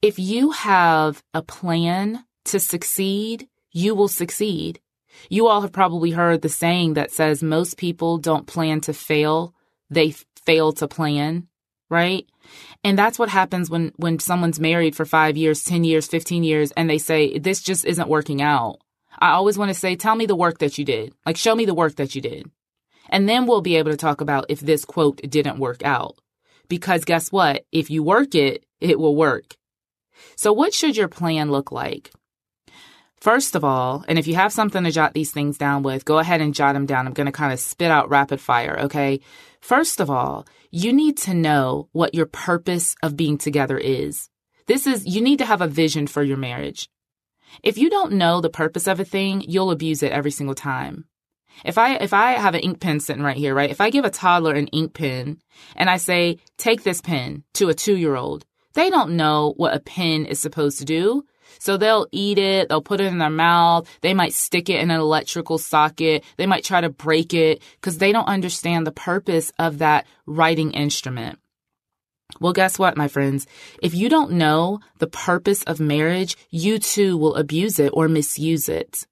If 0.00 0.20
you 0.20 0.52
have 0.52 1.24
a 1.34 1.42
plan 1.42 2.24
to 2.46 2.60
succeed, 2.60 3.48
you 3.72 3.94
will 3.94 4.08
succeed. 4.08 4.80
You 5.28 5.46
all 5.46 5.60
have 5.62 5.72
probably 5.72 6.10
heard 6.10 6.42
the 6.42 6.48
saying 6.48 6.94
that 6.94 7.10
says 7.10 7.42
most 7.42 7.76
people 7.76 8.18
don't 8.18 8.46
plan 8.46 8.80
to 8.82 8.92
fail, 8.92 9.54
they 9.90 10.14
fail 10.44 10.72
to 10.74 10.88
plan, 10.88 11.48
right? 11.90 12.26
And 12.82 12.98
that's 12.98 13.18
what 13.18 13.28
happens 13.28 13.70
when 13.70 13.92
when 13.96 14.18
someone's 14.18 14.60
married 14.60 14.96
for 14.96 15.04
5 15.04 15.36
years, 15.36 15.62
10 15.64 15.84
years, 15.84 16.06
15 16.06 16.44
years 16.44 16.72
and 16.72 16.88
they 16.88 16.98
say 16.98 17.38
this 17.38 17.62
just 17.62 17.84
isn't 17.84 18.08
working 18.08 18.42
out. 18.42 18.78
I 19.18 19.32
always 19.32 19.58
want 19.58 19.68
to 19.68 19.78
say 19.78 19.94
tell 19.96 20.16
me 20.16 20.26
the 20.26 20.36
work 20.36 20.58
that 20.58 20.78
you 20.78 20.84
did. 20.84 21.14
Like 21.26 21.36
show 21.36 21.54
me 21.54 21.64
the 21.64 21.74
work 21.74 21.96
that 21.96 22.14
you 22.14 22.20
did. 22.20 22.50
And 23.08 23.28
then 23.28 23.46
we'll 23.46 23.60
be 23.60 23.76
able 23.76 23.90
to 23.90 23.96
talk 23.96 24.20
about 24.20 24.46
if 24.48 24.60
this 24.60 24.84
quote 24.84 25.20
didn't 25.28 25.58
work 25.58 25.84
out. 25.84 26.16
Because 26.68 27.04
guess 27.04 27.30
what? 27.30 27.66
If 27.70 27.90
you 27.90 28.02
work 28.02 28.34
it, 28.34 28.64
it 28.80 28.98
will 28.98 29.14
work. 29.14 29.56
So 30.36 30.52
what 30.52 30.72
should 30.72 30.96
your 30.96 31.08
plan 31.08 31.50
look 31.50 31.70
like? 31.70 32.10
First 33.22 33.54
of 33.54 33.62
all, 33.62 34.04
and 34.08 34.18
if 34.18 34.26
you 34.26 34.34
have 34.34 34.52
something 34.52 34.82
to 34.82 34.90
jot 34.90 35.14
these 35.14 35.30
things 35.30 35.56
down 35.56 35.84
with, 35.84 36.04
go 36.04 36.18
ahead 36.18 36.40
and 36.40 36.52
jot 36.52 36.74
them 36.74 36.86
down. 36.86 37.06
I'm 37.06 37.12
going 37.12 37.26
to 37.26 37.30
kind 37.30 37.52
of 37.52 37.60
spit 37.60 37.88
out 37.88 38.10
rapid 38.10 38.40
fire, 38.40 38.76
okay? 38.80 39.20
First 39.60 40.00
of 40.00 40.10
all, 40.10 40.44
you 40.72 40.92
need 40.92 41.16
to 41.18 41.32
know 41.32 41.88
what 41.92 42.16
your 42.16 42.26
purpose 42.26 42.96
of 43.00 43.16
being 43.16 43.38
together 43.38 43.78
is. 43.78 44.28
This 44.66 44.88
is, 44.88 45.06
you 45.06 45.20
need 45.20 45.38
to 45.38 45.44
have 45.44 45.60
a 45.60 45.68
vision 45.68 46.08
for 46.08 46.24
your 46.24 46.36
marriage. 46.36 46.88
If 47.62 47.78
you 47.78 47.88
don't 47.90 48.14
know 48.14 48.40
the 48.40 48.50
purpose 48.50 48.88
of 48.88 48.98
a 48.98 49.04
thing, 49.04 49.42
you'll 49.42 49.70
abuse 49.70 50.02
it 50.02 50.10
every 50.10 50.32
single 50.32 50.56
time. 50.56 51.04
If 51.64 51.78
I 51.78 51.94
if 51.98 52.12
I 52.12 52.32
have 52.32 52.56
an 52.56 52.62
ink 52.62 52.80
pen 52.80 52.98
sitting 52.98 53.22
right 53.22 53.36
here, 53.36 53.54
right? 53.54 53.70
If 53.70 53.80
I 53.80 53.90
give 53.90 54.04
a 54.04 54.10
toddler 54.10 54.54
an 54.54 54.66
ink 54.68 54.94
pen 54.94 55.38
and 55.76 55.88
I 55.88 55.98
say, 55.98 56.38
"Take 56.56 56.82
this 56.82 57.00
pen" 57.00 57.44
to 57.54 57.68
a 57.68 57.74
2-year-old, 57.74 58.46
they 58.72 58.90
don't 58.90 59.16
know 59.16 59.54
what 59.58 59.74
a 59.74 59.78
pen 59.78 60.24
is 60.26 60.40
supposed 60.40 60.78
to 60.78 60.84
do. 60.84 61.24
So 61.58 61.76
they'll 61.76 62.06
eat 62.12 62.38
it, 62.38 62.68
they'll 62.68 62.82
put 62.82 63.00
it 63.00 63.06
in 63.06 63.18
their 63.18 63.30
mouth, 63.30 63.88
they 64.00 64.14
might 64.14 64.34
stick 64.34 64.68
it 64.68 64.80
in 64.80 64.90
an 64.90 65.00
electrical 65.00 65.58
socket, 65.58 66.24
they 66.36 66.46
might 66.46 66.64
try 66.64 66.80
to 66.80 66.90
break 66.90 67.34
it 67.34 67.62
because 67.80 67.98
they 67.98 68.12
don't 68.12 68.28
understand 68.28 68.86
the 68.86 68.92
purpose 68.92 69.52
of 69.58 69.78
that 69.78 70.06
writing 70.26 70.72
instrument. 70.72 71.38
Well, 72.40 72.52
guess 72.52 72.78
what, 72.78 72.96
my 72.96 73.08
friends? 73.08 73.46
If 73.82 73.94
you 73.94 74.08
don't 74.08 74.32
know 74.32 74.80
the 74.98 75.06
purpose 75.06 75.62
of 75.64 75.80
marriage, 75.80 76.36
you 76.50 76.78
too 76.78 77.16
will 77.16 77.34
abuse 77.36 77.78
it 77.78 77.90
or 77.92 78.08
misuse 78.08 78.68
it. 78.68 79.06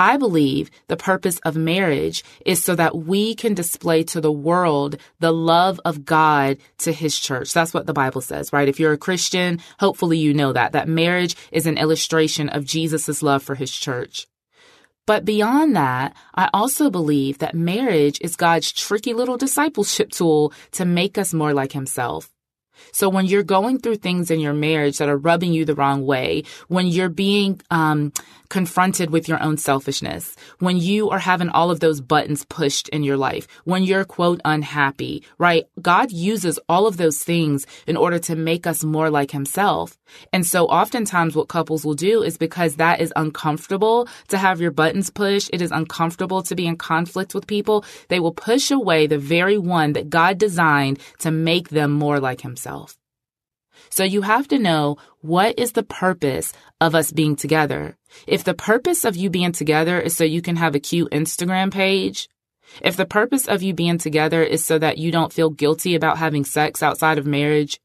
I 0.00 0.16
believe 0.16 0.70
the 0.88 0.96
purpose 0.96 1.38
of 1.40 1.56
marriage 1.56 2.24
is 2.46 2.64
so 2.64 2.74
that 2.74 2.96
we 2.96 3.34
can 3.34 3.52
display 3.52 4.02
to 4.04 4.20
the 4.22 4.32
world 4.32 4.96
the 5.18 5.30
love 5.30 5.78
of 5.84 6.06
God 6.06 6.56
to 6.78 6.90
his 6.90 7.18
church. 7.18 7.52
That's 7.52 7.74
what 7.74 7.84
the 7.84 7.92
Bible 7.92 8.22
says, 8.22 8.50
right? 8.50 8.66
If 8.66 8.80
you're 8.80 8.94
a 8.94 8.98
Christian, 8.98 9.60
hopefully 9.78 10.16
you 10.16 10.32
know 10.32 10.54
that, 10.54 10.72
that 10.72 10.88
marriage 10.88 11.36
is 11.52 11.66
an 11.66 11.76
illustration 11.76 12.48
of 12.48 12.64
Jesus' 12.64 13.22
love 13.22 13.42
for 13.42 13.54
his 13.54 13.70
church. 13.70 14.26
But 15.06 15.26
beyond 15.26 15.76
that, 15.76 16.16
I 16.34 16.48
also 16.54 16.88
believe 16.88 17.36
that 17.38 17.54
marriage 17.54 18.18
is 18.22 18.36
God's 18.36 18.72
tricky 18.72 19.12
little 19.12 19.36
discipleship 19.36 20.12
tool 20.12 20.54
to 20.72 20.86
make 20.86 21.18
us 21.18 21.34
more 21.34 21.52
like 21.52 21.72
himself. 21.72 22.30
So 22.92 23.08
when 23.08 23.26
you're 23.26 23.42
going 23.42 23.78
through 23.78 23.96
things 23.96 24.30
in 24.30 24.40
your 24.40 24.52
marriage 24.52 24.98
that 24.98 25.08
are 25.08 25.16
rubbing 25.16 25.52
you 25.52 25.64
the 25.64 25.74
wrong 25.74 26.04
way, 26.06 26.44
when 26.68 26.86
you're 26.86 27.08
being 27.08 27.60
um, 27.70 28.12
confronted 28.48 29.10
with 29.10 29.28
your 29.28 29.42
own 29.42 29.56
selfishness, 29.56 30.34
when 30.58 30.76
you 30.76 31.10
are 31.10 31.18
having 31.18 31.48
all 31.48 31.70
of 31.70 31.80
those 31.80 32.00
buttons 32.00 32.44
pushed 32.46 32.88
in 32.88 33.02
your 33.02 33.16
life, 33.16 33.46
when 33.64 33.82
you're 33.82 34.04
quote 34.04 34.40
unhappy, 34.44 35.22
right? 35.38 35.66
God 35.80 36.10
uses 36.10 36.58
all 36.68 36.86
of 36.86 36.96
those 36.96 37.22
things 37.22 37.66
in 37.86 37.96
order 37.96 38.18
to 38.20 38.36
make 38.36 38.66
us 38.66 38.82
more 38.82 39.10
like 39.10 39.30
himself. 39.30 39.96
And 40.32 40.44
so 40.44 40.66
oftentimes 40.66 41.36
what 41.36 41.48
couples 41.48 41.84
will 41.84 41.94
do 41.94 42.22
is 42.22 42.36
because 42.36 42.76
that 42.76 43.00
is 43.00 43.12
uncomfortable 43.14 44.08
to 44.28 44.38
have 44.38 44.60
your 44.60 44.72
buttons 44.72 45.10
pushed, 45.10 45.50
it 45.52 45.62
is 45.62 45.70
uncomfortable 45.70 46.42
to 46.42 46.56
be 46.56 46.66
in 46.66 46.76
conflict 46.76 47.34
with 47.34 47.46
people, 47.46 47.84
they 48.08 48.18
will 48.18 48.32
push 48.32 48.70
away 48.70 49.06
the 49.06 49.18
very 49.18 49.58
one 49.58 49.92
that 49.92 50.10
God 50.10 50.38
designed 50.38 50.98
to 51.20 51.30
make 51.30 51.68
them 51.68 51.92
more 51.92 52.18
like 52.18 52.40
himself 52.40 52.69
yourself. 52.70 52.96
So 53.88 54.04
you 54.04 54.22
have 54.22 54.46
to 54.48 54.58
know 54.58 54.98
what 55.20 55.58
is 55.58 55.72
the 55.72 55.82
purpose 55.82 56.52
of 56.80 56.94
us 56.94 57.12
being 57.12 57.36
together. 57.36 57.96
If 58.26 58.44
the 58.44 58.54
purpose 58.54 59.04
of 59.04 59.16
you 59.16 59.30
being 59.30 59.52
together 59.52 59.98
is 59.98 60.16
so 60.16 60.24
you 60.24 60.42
can 60.42 60.56
have 60.56 60.74
a 60.74 60.80
cute 60.80 61.10
Instagram 61.10 61.72
page, 61.72 62.28
if 62.82 62.96
the 62.96 63.06
purpose 63.06 63.48
of 63.48 63.62
you 63.62 63.74
being 63.74 63.98
together 63.98 64.42
is 64.42 64.64
so 64.64 64.78
that 64.78 64.98
you 64.98 65.10
don't 65.10 65.32
feel 65.32 65.50
guilty 65.50 65.94
about 65.94 66.18
having 66.18 66.44
sex 66.44 66.82
outside 66.82 67.18
of 67.18 67.26
marriage, 67.26 67.80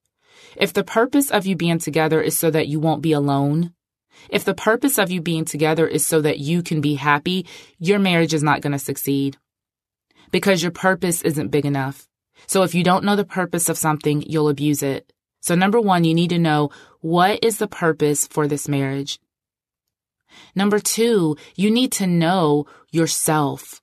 if 0.58 0.74
the 0.74 0.84
purpose 0.84 1.32
of 1.32 1.46
you 1.46 1.56
being 1.56 1.80
together 1.80 2.22
is 2.22 2.38
so 2.38 2.52
that 2.52 2.68
you 2.68 2.80
won't 2.80 3.02
be 3.02 3.14
alone, 3.14 3.74
if 4.30 4.44
the 4.44 4.54
purpose 4.54 4.98
of 4.98 5.12
you 5.12 5.22
being 5.22 5.46
together 5.46 5.88
is 5.88 6.06
so 6.06 6.22
that 6.22 6.40
you 6.40 6.62
can 6.62 6.82
be 6.82 6.96
happy, 6.96 7.46
your 7.80 8.00
marriage 8.00 8.34
is 8.34 8.44
not 8.44 8.62
going 8.62 8.74
to 8.74 8.80
succeed 8.80 9.38
because 10.32 10.62
your 10.62 10.72
purpose 10.72 11.22
isn't 11.22 11.50
big 11.50 11.66
enough. 11.66 12.08
So 12.48 12.64
if 12.64 12.76
you 12.76 12.84
don't 12.84 13.04
know 13.04 13.16
the 13.16 13.26
purpose 13.26 13.70
of 13.70 13.78
something, 13.78 14.22
you'll 14.22 14.50
abuse 14.50 14.84
it. 14.84 15.12
So 15.42 15.56
number 15.56 15.80
one, 15.80 16.04
you 16.04 16.14
need 16.14 16.32
to 16.32 16.40
know 16.40 16.72
what 17.02 17.44
is 17.44 17.60
the 17.60 17.68
purpose 17.68 18.28
for 18.28 18.48
this 18.48 18.68
marriage? 18.68 19.20
Number 20.56 20.80
two, 20.80 21.38
you 21.56 21.70
need 21.72 21.92
to 21.94 22.08
know 22.08 22.66
yourself. 22.92 23.82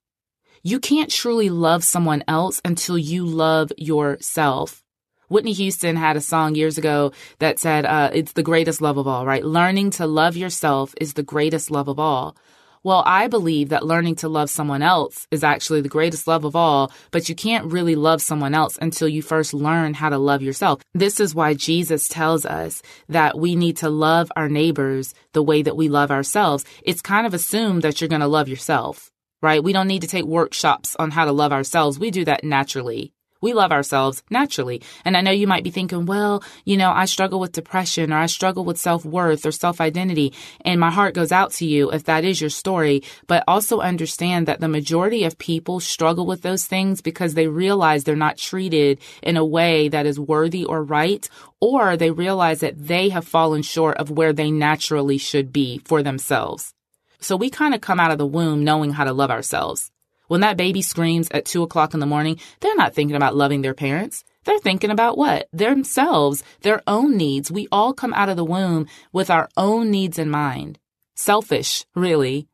You 0.63 0.81
can't 0.81 1.11
truly 1.11 1.51
love 1.51 1.85
someone 1.85 2.25
else 2.29 2.61
until 2.65 2.99
you 2.99 3.27
love 3.27 3.73
yourself. 3.77 4.83
Whitney 5.29 5.53
Houston 5.53 5.97
had 5.97 6.17
a 6.17 6.21
song 6.21 6.55
years 6.55 6.79
ago 6.79 7.13
that 7.39 7.59
said, 7.59 7.87
uh, 7.87 8.11
it's 8.13 8.33
the 8.33 8.43
greatest 8.43 8.83
love 8.83 8.99
of 8.99 9.09
all, 9.09 9.25
right? 9.25 9.45
Learning 9.45 9.91
to 9.93 10.07
love 10.07 10.37
yourself 10.37 10.95
is 11.01 11.15
the 11.15 11.23
greatest 11.23 11.71
love 11.71 11.89
of 11.89 11.99
all. 11.99 12.37
Well, 12.85 13.05
I 13.07 13.29
believe 13.29 13.69
that 13.69 13.87
learning 13.87 14.17
to 14.17 14.29
love 14.29 14.51
someone 14.51 14.83
else 14.83 15.29
is 15.31 15.45
actually 15.45 15.83
the 15.83 15.89
greatest 15.89 16.27
love 16.27 16.45
of 16.45 16.57
all, 16.57 16.91
but 17.13 17.29
you 17.29 17.35
can't 17.37 17.71
really 17.71 17.95
love 17.95 18.21
someone 18.21 18.55
else 18.55 18.77
until 18.83 19.07
you 19.07 19.23
first 19.23 19.55
learn 19.55 19.95
how 19.95 20.09
to 20.09 20.19
love 20.19 20.43
yourself. 20.43 20.81
This 20.93 21.21
is 21.21 21.33
why 21.33 21.55
Jesus 21.55 22.09
tells 22.09 22.45
us 22.45 22.83
that 23.09 23.39
we 23.39 23.55
need 23.55 23.77
to 23.79 23.89
love 23.89 24.33
our 24.35 24.49
neighbors 24.49 25.15
the 25.33 25.45
way 25.45 25.63
that 25.63 25.77
we 25.77 25.89
love 25.89 26.11
ourselves. 26.11 26.65
It's 26.83 27.01
kind 27.03 27.25
of 27.25 27.35
assumed 27.35 27.83
that 27.83 28.01
you're 28.01 28.09
going 28.09 28.21
to 28.21 28.27
love 28.27 28.49
yourself, 28.49 29.13
right? 29.43 29.63
We 29.63 29.73
don't 29.73 29.87
need 29.87 30.03
to 30.03 30.09
take 30.09 30.25
workshops 30.25 30.97
on 30.99 31.13
how 31.13 31.25
to 31.25 31.33
love 31.33 31.53
ourselves. 31.53 32.01
We 32.01 32.11
do 32.11 32.25
that 32.25 32.43
naturally. 32.43 33.13
We 33.43 33.53
love 33.53 33.73
ourselves 33.73 34.23
naturally. 34.31 34.81
And 35.05 35.17
I 35.17 35.21
know 35.21 35.33
you 35.33 35.47
might 35.47 35.65
be 35.65 35.71
thinking, 35.71 36.07
well, 36.07 36.43
you 36.65 36.77
know, 36.79 36.93
I 36.93 37.05
struggle 37.05 37.41
with 37.41 37.53
depression 37.53 38.13
or 38.13 38.19
I 38.19 38.27
struggle 38.27 38.65
with 38.65 38.79
self 38.79 39.05
worth 39.05 39.45
or 39.45 39.53
self 39.53 39.81
identity. 39.81 40.33
And 40.63 40.81
my 40.81 40.91
heart 40.91 41.15
goes 41.15 41.33
out 41.33 41.53
to 41.55 41.67
you 41.67 41.91
if 41.91 42.05
that 42.05 42.25
is 42.25 42.41
your 42.41 42.51
story. 42.51 43.03
But 43.27 43.45
also 43.47 43.81
understand 43.81 44.47
that 44.47 44.61
the 44.61 44.69
majority 44.69 45.25
of 45.25 45.37
people 45.39 45.81
struggle 45.81 46.25
with 46.25 46.43
those 46.43 46.67
things 46.67 47.03
because 47.03 47.35
they 47.35 47.49
realize 47.49 48.05
they're 48.05 48.17
not 48.17 48.39
treated 48.39 49.01
in 49.23 49.37
a 49.37 49.45
way 49.45 49.89
that 49.89 50.07
is 50.07 50.19
worthy 50.19 50.65
or 50.65 50.83
right, 50.83 51.29
or 51.61 51.97
they 51.97 52.11
realize 52.11 52.61
that 52.61 52.87
they 52.87 53.09
have 53.11 53.27
fallen 53.27 53.63
short 53.63 53.97
of 53.99 54.11
where 54.11 54.33
they 54.33 54.51
naturally 54.51 55.19
should 55.19 55.53
be 55.53 55.79
for 55.85 56.03
themselves. 56.03 56.73
So 57.21 57.37
we 57.37 57.51
kind 57.51 57.75
of 57.75 57.81
come 57.81 58.01
out 58.01 58.11
of 58.11 58.19
the 58.19 58.27
womb 58.27 58.65
knowing 58.65 58.93
how 58.93 59.05
to 59.05 59.13
love 59.13 59.31
ourselves. 59.31 59.92
When 60.33 60.41
that 60.41 60.57
baby 60.57 60.81
screams 60.81 61.29
at 61.31 61.45
two 61.45 61.63
o'clock 61.63 61.93
in 61.93 62.01
the 62.01 62.07
morning, 62.07 62.39
they're 62.61 62.75
not 62.75 62.95
thinking 62.95 63.17
about 63.17 63.37
loving 63.37 63.61
their 63.61 63.75
parents. 63.75 64.25
They're 64.45 64.59
thinking 64.61 64.89
about 64.89 65.19
what? 65.19 65.47
Themselves, 65.53 66.43
their 66.63 66.81
own 66.87 67.19
needs. 67.19 67.53
We 67.53 67.69
all 67.71 67.93
come 67.93 68.15
out 68.15 68.31
of 68.31 68.39
the 68.39 68.43
womb 68.43 68.87
with 69.13 69.29
our 69.29 69.51
own 69.59 69.91
needs 69.91 70.19
in 70.19 70.31
mind. 70.31 70.79
Selfish, 71.15 71.85
really. 71.95 72.49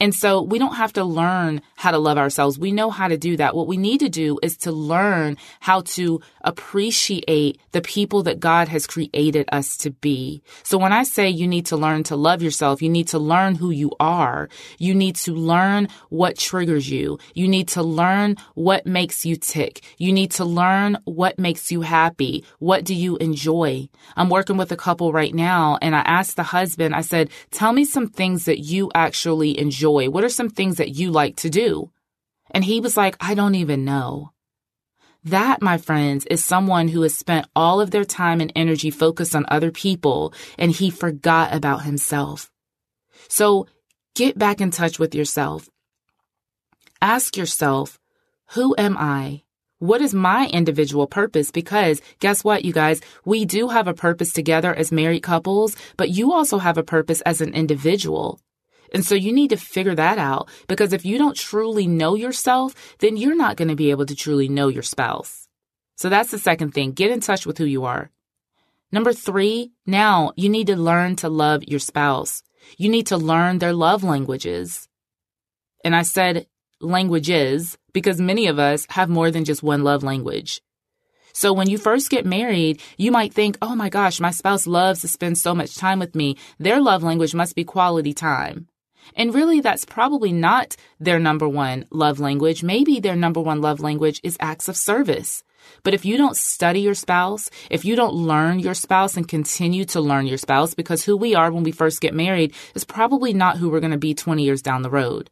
And 0.00 0.12
so 0.12 0.42
we 0.42 0.58
don't 0.58 0.74
have 0.74 0.92
to 0.94 1.04
learn 1.04 1.62
how 1.76 1.92
to 1.92 1.98
love 1.98 2.18
ourselves. 2.18 2.58
We 2.58 2.72
know 2.72 2.90
how 2.90 3.06
to 3.06 3.16
do 3.16 3.36
that. 3.36 3.54
What 3.54 3.68
we 3.68 3.76
need 3.76 4.00
to 4.00 4.08
do 4.08 4.40
is 4.42 4.56
to 4.58 4.72
learn 4.72 5.36
how 5.60 5.82
to 5.82 6.20
appreciate 6.40 7.60
the 7.70 7.80
people 7.80 8.24
that 8.24 8.40
God 8.40 8.66
has 8.68 8.88
created 8.88 9.48
us 9.52 9.76
to 9.78 9.92
be. 9.92 10.42
So 10.64 10.78
when 10.78 10.92
I 10.92 11.04
say 11.04 11.28
you 11.28 11.46
need 11.46 11.66
to 11.66 11.76
learn 11.76 12.02
to 12.04 12.16
love 12.16 12.42
yourself, 12.42 12.82
you 12.82 12.90
need 12.90 13.08
to 13.08 13.20
learn 13.20 13.54
who 13.54 13.70
you 13.70 13.92
are. 14.00 14.48
You 14.78 14.96
need 14.96 15.14
to 15.16 15.32
learn 15.32 15.88
what 16.08 16.38
triggers 16.38 16.90
you. 16.90 17.18
You 17.32 17.46
need 17.46 17.68
to 17.68 17.82
learn 17.82 18.36
what 18.54 18.86
makes 18.86 19.24
you 19.24 19.36
tick. 19.36 19.80
You 19.96 20.12
need 20.12 20.32
to 20.32 20.44
learn 20.44 20.98
what 21.04 21.38
makes 21.38 21.70
you 21.70 21.82
happy. 21.82 22.44
What 22.58 22.84
do 22.84 22.94
you 22.94 23.16
enjoy? 23.18 23.88
I'm 24.16 24.28
working 24.28 24.56
with 24.56 24.72
a 24.72 24.76
couple 24.76 25.12
right 25.12 25.34
now 25.34 25.78
and 25.80 25.94
I 25.94 26.00
asked 26.00 26.34
the 26.34 26.42
husband, 26.42 26.96
I 26.96 27.02
said, 27.02 27.30
tell 27.52 27.72
me 27.72 27.84
some 27.84 28.08
things 28.08 28.46
that 28.46 28.58
you 28.58 28.90
actually 28.92 29.56
enjoy. 29.56 29.84
What 29.94 30.24
are 30.24 30.28
some 30.28 30.50
things 30.50 30.76
that 30.76 30.94
you 30.94 31.10
like 31.10 31.36
to 31.36 31.50
do? 31.50 31.90
And 32.50 32.64
he 32.64 32.80
was 32.80 32.96
like, 32.96 33.16
I 33.20 33.34
don't 33.34 33.54
even 33.54 33.84
know. 33.84 34.32
That, 35.24 35.62
my 35.62 35.78
friends, 35.78 36.26
is 36.26 36.44
someone 36.44 36.88
who 36.88 37.02
has 37.02 37.16
spent 37.16 37.46
all 37.56 37.80
of 37.80 37.90
their 37.90 38.04
time 38.04 38.40
and 38.40 38.52
energy 38.54 38.90
focused 38.90 39.34
on 39.34 39.46
other 39.48 39.70
people 39.70 40.34
and 40.58 40.70
he 40.70 40.90
forgot 40.90 41.54
about 41.54 41.82
himself. 41.82 42.50
So 43.28 43.66
get 44.14 44.38
back 44.38 44.60
in 44.60 44.70
touch 44.70 44.98
with 44.98 45.14
yourself. 45.14 45.70
Ask 47.00 47.36
yourself, 47.36 47.98
who 48.52 48.74
am 48.76 48.96
I? 48.98 49.42
What 49.78 50.00
is 50.00 50.14
my 50.14 50.46
individual 50.46 51.06
purpose? 51.06 51.50
Because 51.50 52.00
guess 52.18 52.44
what, 52.44 52.64
you 52.64 52.72
guys? 52.72 53.00
We 53.24 53.44
do 53.44 53.68
have 53.68 53.88
a 53.88 53.94
purpose 53.94 54.32
together 54.32 54.74
as 54.74 54.92
married 54.92 55.22
couples, 55.22 55.76
but 55.96 56.10
you 56.10 56.32
also 56.32 56.58
have 56.58 56.78
a 56.78 56.82
purpose 56.82 57.20
as 57.22 57.40
an 57.40 57.54
individual. 57.54 58.40
And 58.92 59.04
so 59.04 59.14
you 59.14 59.32
need 59.32 59.50
to 59.50 59.56
figure 59.56 59.94
that 59.94 60.18
out 60.18 60.48
because 60.68 60.92
if 60.92 61.04
you 61.04 61.18
don't 61.18 61.36
truly 61.36 61.86
know 61.86 62.14
yourself, 62.14 62.74
then 62.98 63.16
you're 63.16 63.36
not 63.36 63.56
going 63.56 63.68
to 63.68 63.76
be 63.76 63.90
able 63.90 64.06
to 64.06 64.14
truly 64.14 64.48
know 64.48 64.68
your 64.68 64.82
spouse. 64.82 65.48
So 65.96 66.08
that's 66.08 66.30
the 66.30 66.38
second 66.38 66.72
thing. 66.72 66.92
Get 66.92 67.10
in 67.10 67.20
touch 67.20 67.46
with 67.46 67.58
who 67.58 67.64
you 67.64 67.84
are. 67.84 68.10
Number 68.92 69.12
three, 69.12 69.72
now 69.86 70.32
you 70.36 70.48
need 70.48 70.68
to 70.68 70.76
learn 70.76 71.16
to 71.16 71.28
love 71.28 71.64
your 71.64 71.80
spouse. 71.80 72.42
You 72.76 72.88
need 72.88 73.08
to 73.08 73.16
learn 73.16 73.58
their 73.58 73.72
love 73.72 74.04
languages. 74.04 74.88
And 75.84 75.94
I 75.94 76.02
said 76.02 76.46
languages 76.80 77.76
because 77.92 78.20
many 78.20 78.46
of 78.46 78.58
us 78.58 78.86
have 78.90 79.08
more 79.08 79.30
than 79.30 79.44
just 79.44 79.62
one 79.62 79.82
love 79.84 80.02
language. 80.02 80.60
So 81.32 81.52
when 81.52 81.68
you 81.68 81.78
first 81.78 82.10
get 82.10 82.24
married, 82.24 82.80
you 82.96 83.10
might 83.10 83.34
think, 83.34 83.58
oh 83.60 83.74
my 83.74 83.88
gosh, 83.88 84.20
my 84.20 84.30
spouse 84.30 84.68
loves 84.68 85.00
to 85.00 85.08
spend 85.08 85.36
so 85.36 85.54
much 85.54 85.76
time 85.76 85.98
with 85.98 86.14
me. 86.14 86.36
Their 86.60 86.80
love 86.80 87.02
language 87.02 87.34
must 87.34 87.56
be 87.56 87.64
quality 87.64 88.14
time. 88.14 88.68
And 89.16 89.34
really, 89.34 89.60
that's 89.60 89.84
probably 89.84 90.32
not 90.32 90.76
their 91.00 91.18
number 91.18 91.48
one 91.48 91.86
love 91.90 92.20
language. 92.20 92.62
Maybe 92.62 93.00
their 93.00 93.16
number 93.16 93.40
one 93.40 93.60
love 93.60 93.80
language 93.80 94.20
is 94.22 94.36
acts 94.40 94.68
of 94.68 94.76
service. 94.76 95.44
But 95.82 95.94
if 95.94 96.04
you 96.04 96.16
don't 96.16 96.36
study 96.36 96.80
your 96.80 96.94
spouse, 96.94 97.50
if 97.70 97.84
you 97.84 97.96
don't 97.96 98.14
learn 98.14 98.58
your 98.58 98.74
spouse 98.74 99.16
and 99.16 99.26
continue 99.26 99.84
to 99.86 100.00
learn 100.00 100.26
your 100.26 100.38
spouse, 100.38 100.74
because 100.74 101.04
who 101.04 101.16
we 101.16 101.34
are 101.34 101.50
when 101.50 101.62
we 101.62 101.72
first 101.72 102.00
get 102.00 102.14
married 102.14 102.54
is 102.74 102.84
probably 102.84 103.32
not 103.32 103.58
who 103.58 103.70
we're 103.70 103.80
going 103.80 103.92
to 103.92 103.98
be 103.98 104.14
20 104.14 104.42
years 104.42 104.62
down 104.62 104.82
the 104.82 104.90
road. 104.90 105.30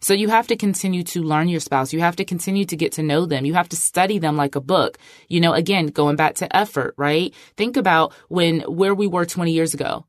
So 0.00 0.12
you 0.12 0.28
have 0.28 0.48
to 0.48 0.56
continue 0.56 1.02
to 1.04 1.22
learn 1.22 1.48
your 1.48 1.60
spouse. 1.60 1.94
You 1.94 2.00
have 2.00 2.16
to 2.16 2.26
continue 2.26 2.66
to 2.66 2.76
get 2.76 2.92
to 2.92 3.02
know 3.02 3.24
them. 3.24 3.46
You 3.46 3.54
have 3.54 3.70
to 3.70 3.76
study 3.76 4.18
them 4.18 4.36
like 4.36 4.54
a 4.54 4.60
book. 4.60 4.98
You 5.28 5.40
know, 5.40 5.54
again, 5.54 5.86
going 5.86 6.16
back 6.16 6.34
to 6.36 6.56
effort, 6.56 6.94
right? 6.98 7.32
Think 7.56 7.78
about 7.78 8.12
when, 8.28 8.60
where 8.62 8.94
we 8.94 9.06
were 9.06 9.24
20 9.24 9.52
years 9.52 9.72
ago. 9.72 10.04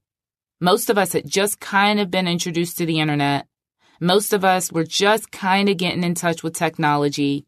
Most 0.61 0.89
of 0.89 0.97
us 0.97 1.11
had 1.11 1.27
just 1.27 1.59
kind 1.59 1.99
of 1.99 2.09
been 2.09 2.27
introduced 2.27 2.77
to 2.77 2.85
the 2.85 2.99
internet. 2.99 3.45
Most 3.99 4.31
of 4.31 4.45
us 4.45 4.71
were 4.71 4.85
just 4.85 5.31
kind 5.31 5.67
of 5.67 5.77
getting 5.77 6.03
in 6.03 6.15
touch 6.15 6.43
with 6.43 6.53
technology, 6.53 7.45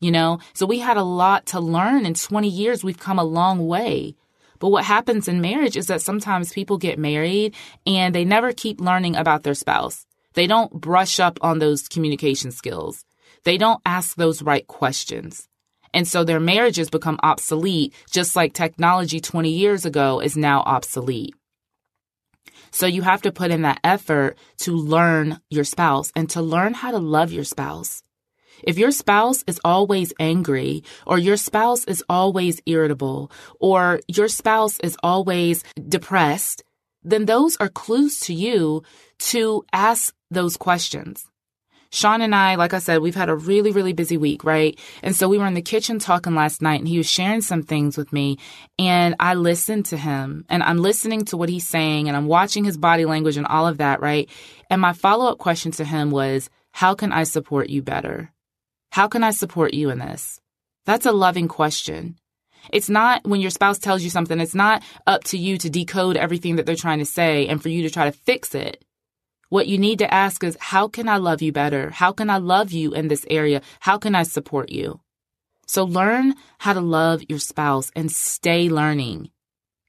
you 0.00 0.12
know? 0.12 0.38
So 0.52 0.64
we 0.64 0.78
had 0.78 0.96
a 0.96 1.02
lot 1.02 1.46
to 1.46 1.60
learn. 1.60 2.06
In 2.06 2.14
20 2.14 2.48
years, 2.48 2.84
we've 2.84 2.98
come 2.98 3.18
a 3.18 3.24
long 3.24 3.66
way. 3.66 4.14
But 4.60 4.68
what 4.68 4.84
happens 4.84 5.26
in 5.26 5.40
marriage 5.40 5.76
is 5.76 5.88
that 5.88 6.00
sometimes 6.00 6.52
people 6.52 6.78
get 6.78 6.98
married 6.98 7.56
and 7.86 8.14
they 8.14 8.24
never 8.24 8.52
keep 8.52 8.80
learning 8.80 9.16
about 9.16 9.42
their 9.42 9.54
spouse. 9.54 10.06
They 10.34 10.46
don't 10.46 10.72
brush 10.72 11.18
up 11.18 11.38
on 11.42 11.58
those 11.58 11.88
communication 11.88 12.52
skills. 12.52 13.04
They 13.42 13.58
don't 13.58 13.82
ask 13.84 14.16
those 14.16 14.42
right 14.42 14.66
questions. 14.66 15.48
And 15.92 16.06
so 16.06 16.22
their 16.22 16.40
marriages 16.40 16.88
become 16.88 17.18
obsolete, 17.22 17.94
just 18.10 18.36
like 18.36 18.52
technology 18.52 19.20
20 19.20 19.50
years 19.50 19.84
ago 19.84 20.20
is 20.20 20.36
now 20.36 20.62
obsolete. 20.62 21.34
So 22.74 22.86
you 22.86 23.02
have 23.02 23.22
to 23.22 23.30
put 23.30 23.52
in 23.52 23.62
that 23.62 23.78
effort 23.84 24.36
to 24.58 24.72
learn 24.72 25.38
your 25.48 25.62
spouse 25.62 26.10
and 26.16 26.28
to 26.30 26.42
learn 26.42 26.74
how 26.74 26.90
to 26.90 26.98
love 26.98 27.30
your 27.30 27.44
spouse. 27.44 28.02
If 28.64 28.78
your 28.78 28.90
spouse 28.90 29.44
is 29.46 29.60
always 29.64 30.12
angry, 30.18 30.82
or 31.06 31.16
your 31.16 31.36
spouse 31.36 31.84
is 31.84 32.02
always 32.08 32.60
irritable, 32.66 33.30
or 33.60 34.00
your 34.08 34.26
spouse 34.26 34.80
is 34.80 34.96
always 35.04 35.62
depressed, 35.88 36.64
then 37.04 37.26
those 37.26 37.56
are 37.58 37.68
clues 37.68 38.18
to 38.20 38.34
you 38.34 38.82
to 39.30 39.64
ask 39.72 40.12
those 40.32 40.56
questions. 40.56 41.30
Sean 41.94 42.22
and 42.22 42.34
I, 42.34 42.56
like 42.56 42.74
I 42.74 42.80
said, 42.80 43.02
we've 43.02 43.14
had 43.14 43.28
a 43.28 43.36
really, 43.36 43.70
really 43.70 43.92
busy 43.92 44.16
week, 44.16 44.42
right? 44.42 44.76
And 45.00 45.14
so 45.14 45.28
we 45.28 45.38
were 45.38 45.46
in 45.46 45.54
the 45.54 45.62
kitchen 45.62 46.00
talking 46.00 46.34
last 46.34 46.60
night 46.60 46.80
and 46.80 46.88
he 46.88 46.98
was 46.98 47.08
sharing 47.08 47.40
some 47.40 47.62
things 47.62 47.96
with 47.96 48.12
me 48.12 48.36
and 48.80 49.14
I 49.20 49.34
listened 49.34 49.86
to 49.86 49.96
him 49.96 50.44
and 50.48 50.64
I'm 50.64 50.78
listening 50.78 51.24
to 51.26 51.36
what 51.36 51.48
he's 51.48 51.68
saying 51.68 52.08
and 52.08 52.16
I'm 52.16 52.26
watching 52.26 52.64
his 52.64 52.76
body 52.76 53.04
language 53.04 53.36
and 53.36 53.46
all 53.46 53.68
of 53.68 53.78
that, 53.78 54.00
right? 54.00 54.28
And 54.68 54.80
my 54.80 54.92
follow 54.92 55.30
up 55.30 55.38
question 55.38 55.70
to 55.72 55.84
him 55.84 56.10
was, 56.10 56.50
how 56.72 56.94
can 56.94 57.12
I 57.12 57.22
support 57.22 57.70
you 57.70 57.80
better? 57.80 58.32
How 58.90 59.06
can 59.06 59.22
I 59.22 59.30
support 59.30 59.72
you 59.72 59.90
in 59.90 60.00
this? 60.00 60.40
That's 60.86 61.06
a 61.06 61.12
loving 61.12 61.46
question. 61.46 62.16
It's 62.72 62.90
not 62.90 63.24
when 63.24 63.40
your 63.40 63.50
spouse 63.50 63.78
tells 63.78 64.02
you 64.02 64.10
something, 64.10 64.40
it's 64.40 64.52
not 64.52 64.82
up 65.06 65.22
to 65.24 65.38
you 65.38 65.58
to 65.58 65.70
decode 65.70 66.16
everything 66.16 66.56
that 66.56 66.66
they're 66.66 66.74
trying 66.74 66.98
to 66.98 67.06
say 67.06 67.46
and 67.46 67.62
for 67.62 67.68
you 67.68 67.82
to 67.82 67.90
try 67.90 68.06
to 68.06 68.12
fix 68.12 68.52
it. 68.52 68.83
What 69.54 69.68
you 69.68 69.78
need 69.78 70.00
to 70.00 70.12
ask 70.12 70.42
is, 70.42 70.56
how 70.58 70.88
can 70.88 71.08
I 71.08 71.18
love 71.18 71.40
you 71.40 71.52
better? 71.52 71.90
How 71.90 72.10
can 72.10 72.28
I 72.28 72.38
love 72.38 72.72
you 72.72 72.92
in 72.92 73.06
this 73.06 73.24
area? 73.30 73.62
How 73.78 73.98
can 73.98 74.16
I 74.16 74.24
support 74.24 74.68
you? 74.68 74.98
So 75.68 75.84
learn 75.84 76.34
how 76.58 76.72
to 76.72 76.80
love 76.80 77.22
your 77.28 77.38
spouse 77.38 77.92
and 77.94 78.10
stay 78.10 78.68
learning. 78.68 79.30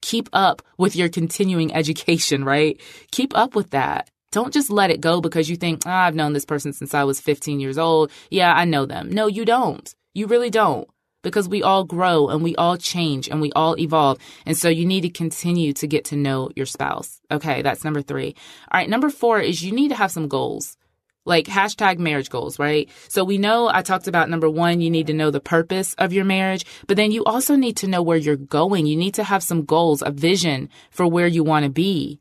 Keep 0.02 0.28
up 0.32 0.62
with 0.78 0.94
your 0.94 1.08
continuing 1.08 1.74
education, 1.74 2.44
right? 2.52 2.80
Keep 3.10 3.36
up 3.36 3.56
with 3.56 3.70
that. 3.70 4.08
Don't 4.30 4.54
just 4.54 4.70
let 4.70 4.92
it 4.92 5.00
go 5.00 5.20
because 5.20 5.50
you 5.50 5.56
think, 5.56 5.82
oh, 5.84 5.90
I've 5.90 6.14
known 6.14 6.32
this 6.32 6.44
person 6.44 6.72
since 6.72 6.94
I 6.94 7.02
was 7.02 7.20
15 7.20 7.58
years 7.58 7.76
old. 7.76 8.12
Yeah, 8.30 8.54
I 8.54 8.66
know 8.66 8.86
them. 8.86 9.10
No, 9.10 9.26
you 9.26 9.44
don't. 9.44 9.92
You 10.14 10.28
really 10.28 10.48
don't 10.48 10.88
because 11.26 11.48
we 11.48 11.60
all 11.60 11.82
grow 11.82 12.28
and 12.28 12.40
we 12.40 12.54
all 12.54 12.76
change 12.76 13.28
and 13.28 13.40
we 13.40 13.50
all 13.56 13.76
evolve. 13.80 14.16
And 14.46 14.56
so 14.56 14.68
you 14.68 14.86
need 14.86 15.00
to 15.00 15.08
continue 15.08 15.72
to 15.72 15.88
get 15.88 16.04
to 16.04 16.16
know 16.16 16.50
your 16.54 16.66
spouse. 16.66 17.20
Okay, 17.32 17.62
that's 17.62 17.82
number 17.82 18.00
three. 18.00 18.36
All 18.70 18.78
right, 18.78 18.88
number 18.88 19.10
four 19.10 19.40
is 19.40 19.60
you 19.60 19.72
need 19.72 19.88
to 19.88 19.96
have 19.96 20.12
some 20.12 20.28
goals. 20.28 20.76
Like 21.24 21.46
hashtag 21.46 21.98
marriage 21.98 22.30
goals, 22.30 22.60
right? 22.60 22.88
So 23.08 23.24
we 23.24 23.38
know 23.38 23.68
I 23.68 23.82
talked 23.82 24.06
about 24.06 24.30
number 24.30 24.48
one, 24.48 24.80
you 24.80 24.88
need 24.88 25.08
to 25.08 25.14
know 25.14 25.32
the 25.32 25.40
purpose 25.40 25.94
of 25.94 26.12
your 26.12 26.24
marriage, 26.24 26.64
but 26.86 26.96
then 26.96 27.10
you 27.10 27.24
also 27.24 27.56
need 27.56 27.76
to 27.78 27.88
know 27.88 28.02
where 28.02 28.16
you're 28.16 28.36
going. 28.36 28.86
You 28.86 28.96
need 28.96 29.14
to 29.14 29.24
have 29.24 29.42
some 29.42 29.64
goals, 29.64 30.04
a 30.06 30.12
vision 30.12 30.68
for 30.92 31.08
where 31.08 31.26
you 31.26 31.42
want 31.42 31.64
to 31.64 31.70
be. 31.70 32.20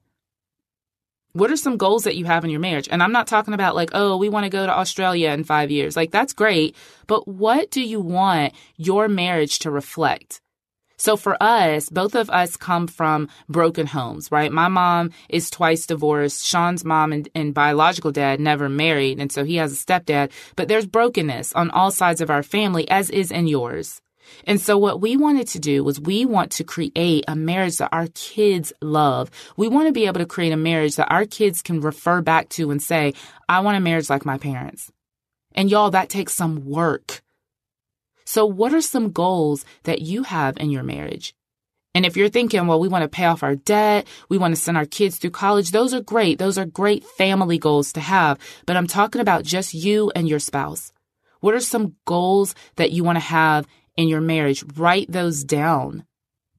What 1.36 1.52
are 1.52 1.58
some 1.58 1.76
goals 1.76 2.06
that 2.06 2.16
you 2.16 2.24
have 2.24 2.46
in 2.46 2.50
your 2.50 2.62
marriage? 2.62 2.88
And 2.90 3.04
I'm 3.04 3.12
not 3.12 3.28
talking 3.28 3.54
about 3.54 3.76
like, 3.76 3.90
oh, 3.92 4.16
we 4.16 4.30
want 4.30 4.46
to 4.46 4.50
go 4.50 4.66
to 4.66 4.72
Australia 4.72 5.32
in 5.32 5.44
five 5.44 5.70
years. 5.70 5.98
Like, 5.98 6.12
that's 6.12 6.32
great. 6.32 6.78
But 7.08 7.28
what 7.28 7.72
do 7.72 7.82
you 7.82 8.00
want 8.00 8.54
your 8.78 9.10
marriage 9.10 9.60
to 9.60 9.70
reflect? 9.70 10.40
So 10.96 11.18
for 11.18 11.36
us, 11.44 11.90
both 11.90 12.16
of 12.16 12.30
us 12.30 12.56
come 12.56 12.88
from 12.88 13.28
broken 13.50 13.86
homes, 13.86 14.32
right? 14.32 14.50
My 14.50 14.70
mom 14.70 15.12
is 15.28 15.50
twice 15.50 15.86
divorced. 15.86 16.46
Sean's 16.46 16.86
mom 16.86 17.12
and, 17.12 17.28
and, 17.36 17.54
biological 17.54 18.14
dad 18.14 18.40
never 18.40 18.70
married. 18.70 19.20
And 19.20 19.30
so 19.30 19.44
he 19.44 19.58
has 19.58 19.74
a 19.74 19.76
stepdad, 19.76 20.32
but 20.56 20.70
there's 20.70 20.86
brokenness 20.88 21.52
on 21.52 21.70
all 21.70 21.92
sides 21.92 22.22
of 22.22 22.30
our 22.30 22.44
family, 22.44 22.90
as 22.90 23.10
is 23.10 23.30
in 23.30 23.48
yours. 23.48 24.02
And 24.46 24.60
so 24.60 24.78
what 24.78 25.02
we 25.02 25.18
wanted 25.18 25.48
to 25.50 25.60
do 25.60 25.84
was 25.84 26.00
we 26.00 26.26
want 26.26 26.52
to 26.54 26.64
create 26.64 27.26
a 27.28 27.36
marriage 27.36 27.78
that 27.78 27.90
our 27.92 28.08
kids 28.14 28.74
love. 28.82 29.32
We 29.58 29.68
want 29.68 29.88
to 29.88 29.94
be 29.94 30.06
able 30.06 30.20
to 30.20 30.26
create 30.26 30.54
a 30.54 30.58
marriage 30.58 30.96
that 30.96 31.12
our 31.12 31.26
kids 31.26 31.62
can 31.62 31.82
refer 31.82 32.22
back 32.22 32.50
to 32.50 32.72
and 32.72 32.82
say, 32.82 33.14
I 33.50 33.60
want 33.62 33.78
a 33.78 33.82
marriage 33.82 34.10
like 34.10 34.26
my 34.26 34.38
parents. 34.38 34.92
And 35.54 35.72
y'all, 35.72 35.92
that 35.92 36.10
takes 36.10 36.34
some 36.34 36.66
work. 36.66 37.22
So 38.26 38.46
what 38.46 38.74
are 38.74 38.82
some 38.82 39.12
goals 39.12 39.66
that 39.84 40.02
you 40.02 40.24
have 40.24 40.58
in 40.58 40.72
your 40.72 40.84
marriage? 40.84 41.34
And 41.94 42.06
if 42.06 42.18
you're 42.18 42.28
thinking, 42.28 42.68
well, 42.68 42.80
we 42.80 42.90
want 42.90 43.04
to 43.04 43.08
pay 43.08 43.24
off 43.24 43.42
our 43.42 43.56
debt, 43.56 44.06
we 44.28 44.38
want 44.38 44.54
to 44.54 44.62
send 44.62 44.76
our 44.76 44.86
kids 44.86 45.18
through 45.18 45.30
college, 45.30 45.72
those 45.72 45.94
are 45.94 46.02
great. 46.02 46.38
Those 46.38 46.58
are 46.58 46.66
great 46.66 47.06
family 47.06 47.58
goals 47.58 47.94
to 47.94 48.02
have. 48.02 48.38
But 48.66 48.76
I'm 48.76 48.88
talking 48.88 49.22
about 49.22 49.46
just 49.46 49.74
you 49.74 50.12
and 50.14 50.28
your 50.28 50.40
spouse. 50.40 50.92
What 51.40 51.54
are 51.54 51.62
some 51.62 51.96
goals 52.04 52.54
that 52.76 52.92
you 52.92 53.06
want 53.06 53.16
to 53.16 53.22
have 53.22 53.66
in 53.98 54.08
your 54.08 54.22
marriage, 54.22 54.64
write 54.76 55.12
those 55.12 55.44
down. 55.44 56.06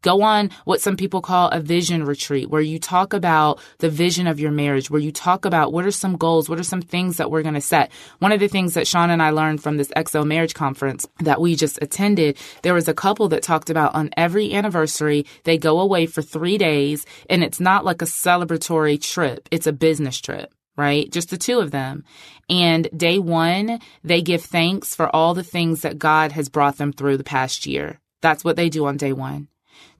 Go 0.03 0.23
on 0.23 0.51
what 0.65 0.81
some 0.81 0.97
people 0.97 1.21
call 1.21 1.49
a 1.49 1.59
vision 1.59 2.05
retreat, 2.05 2.49
where 2.49 2.61
you 2.61 2.79
talk 2.79 3.13
about 3.13 3.61
the 3.79 3.91
vision 3.91 4.29
of 4.29 4.39
your 4.39 4.53
marriage, 4.53 4.89
where 4.89 5.01
you 5.01 5.11
talk 5.11 5.45
about 5.45 5.73
what 5.73 5.85
are 5.85 5.91
some 5.91 6.17
goals, 6.17 6.49
what 6.49 6.61
are 6.61 6.65
some 6.65 6.81
things 6.81 7.17
that 7.17 7.29
we're 7.29 7.43
going 7.43 7.55
to 7.55 7.61
set. 7.61 7.91
One 8.21 8.31
of 8.31 8.39
the 8.39 8.47
things 8.47 8.75
that 8.75 8.87
Sean 8.87 9.11
and 9.11 9.21
I 9.21 9.31
learned 9.31 9.65
from 9.65 9.79
this 9.79 9.91
XO 9.97 10.25
marriage 10.25 10.55
conference 10.55 11.09
that 11.21 11.41
we 11.41 11.57
just 11.57 11.81
attended, 11.83 12.37
there 12.63 12.75
was 12.75 12.87
a 12.87 12.95
couple 12.95 13.29
that 13.31 13.43
talked 13.43 13.69
about 13.69 13.97
on 13.97 14.11
every 14.17 14.55
anniversary, 14.55 15.27
they 15.43 15.59
go 15.59 15.81
away 15.81 16.07
for 16.07 16.23
three 16.23 16.57
days, 16.57 17.05
and 17.29 17.43
it's 17.43 17.59
not 17.59 17.85
like 17.85 18.01
a 18.01 18.07
celebratory 18.07 19.01
trip, 19.01 19.49
it's 19.51 19.67
a 19.67 19.73
business 19.73 20.21
trip 20.21 20.53
right? 20.77 21.11
Just 21.11 21.31
the 21.31 21.37
two 21.37 21.59
of 21.61 21.71
them. 21.71 22.05
And 22.49 22.89
day 22.97 23.19
one, 23.19 23.81
they 24.05 24.23
give 24.23 24.43
thanks 24.43 24.95
for 24.95 25.15
all 25.15 25.35
the 25.35 25.43
things 25.43 25.83
that 25.83 25.99
God 25.99 26.33
has 26.33 26.49
brought 26.49 26.79
them 26.79 26.93
through 26.93 27.17
the 27.17 27.25
past 27.25 27.67
year. 27.67 28.01
That's 28.23 28.45
what 28.45 28.57
they 28.57 28.69
do 28.69 28.87
on 28.87 28.97
day 28.97 29.13
one. 29.13 29.49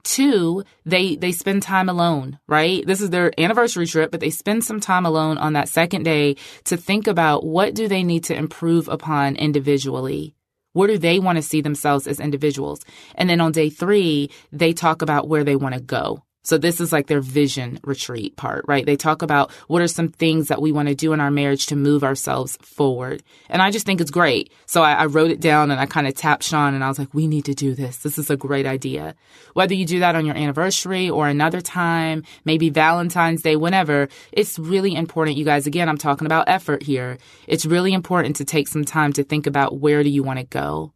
Two, 0.03 0.63
they 0.85 1.15
they 1.17 1.33
spend 1.33 1.63
time 1.63 1.89
alone, 1.89 2.39
right? 2.47 2.85
This 2.85 3.01
is 3.01 3.09
their 3.09 3.37
anniversary 3.37 3.85
trip, 3.85 4.09
but 4.09 4.21
they 4.21 4.29
spend 4.29 4.63
some 4.63 4.79
time 4.79 5.05
alone 5.05 5.37
on 5.37 5.53
that 5.53 5.67
second 5.67 6.03
day 6.03 6.37
to 6.65 6.77
think 6.77 7.07
about 7.07 7.45
what 7.45 7.75
do 7.75 7.87
they 7.87 8.03
need 8.03 8.23
to 8.25 8.35
improve 8.35 8.87
upon 8.87 9.35
individually. 9.35 10.33
Where 10.71 10.87
do 10.87 10.97
they 10.97 11.19
want 11.19 11.37
to 11.37 11.41
see 11.41 11.61
themselves 11.61 12.07
as 12.07 12.19
individuals? 12.19 12.81
And 13.15 13.29
then 13.29 13.41
on 13.41 13.51
day 13.51 13.69
three, 13.69 14.29
they 14.51 14.73
talk 14.73 15.01
about 15.01 15.27
where 15.27 15.43
they 15.43 15.55
want 15.55 15.75
to 15.75 15.81
go. 15.81 16.23
So 16.47 16.57
this 16.57 16.79
is 16.79 16.93
like 16.93 17.07
their 17.07 17.19
vision 17.19 17.77
retreat 17.83 18.37
part, 18.37 18.63
right? 18.69 18.85
They 18.85 18.95
talk 18.95 19.21
about 19.21 19.51
what 19.67 19.81
are 19.81 19.87
some 19.89 20.07
things 20.07 20.47
that 20.47 20.61
we 20.61 20.71
want 20.71 20.87
to 20.87 20.95
do 20.95 21.11
in 21.11 21.19
our 21.19 21.29
marriage 21.29 21.65
to 21.65 21.75
move 21.75 22.05
ourselves 22.05 22.57
forward. 22.61 23.21
And 23.49 23.61
I 23.61 23.69
just 23.69 23.85
think 23.85 23.99
it's 23.99 24.11
great. 24.11 24.49
So 24.65 24.81
I, 24.81 24.93
I 24.93 25.05
wrote 25.07 25.29
it 25.29 25.41
down 25.41 25.71
and 25.71 25.79
I 25.81 25.85
kind 25.85 26.07
of 26.07 26.15
tapped 26.15 26.43
Sean 26.43 26.73
and 26.73 26.85
I 26.85 26.87
was 26.87 26.99
like, 26.99 27.13
we 27.13 27.27
need 27.27 27.43
to 27.45 27.53
do 27.53 27.75
this. 27.75 27.97
This 27.97 28.17
is 28.17 28.29
a 28.29 28.37
great 28.37 28.65
idea. 28.65 29.13
Whether 29.55 29.73
you 29.73 29.85
do 29.85 29.99
that 29.99 30.15
on 30.15 30.25
your 30.25 30.37
anniversary 30.37 31.09
or 31.09 31.27
another 31.27 31.59
time, 31.59 32.23
maybe 32.45 32.69
Valentine's 32.69 33.41
Day, 33.41 33.57
whenever, 33.57 34.07
it's 34.31 34.57
really 34.57 34.95
important. 34.95 35.35
You 35.35 35.43
guys, 35.43 35.67
again, 35.67 35.89
I'm 35.89 35.97
talking 35.97 36.27
about 36.27 36.47
effort 36.47 36.81
here. 36.81 37.17
It's 37.45 37.65
really 37.65 37.91
important 37.91 38.37
to 38.37 38.45
take 38.45 38.69
some 38.69 38.85
time 38.85 39.11
to 39.13 39.23
think 39.25 39.47
about 39.47 39.81
where 39.81 40.01
do 40.01 40.09
you 40.09 40.23
want 40.23 40.39
to 40.39 40.45
go. 40.45 40.93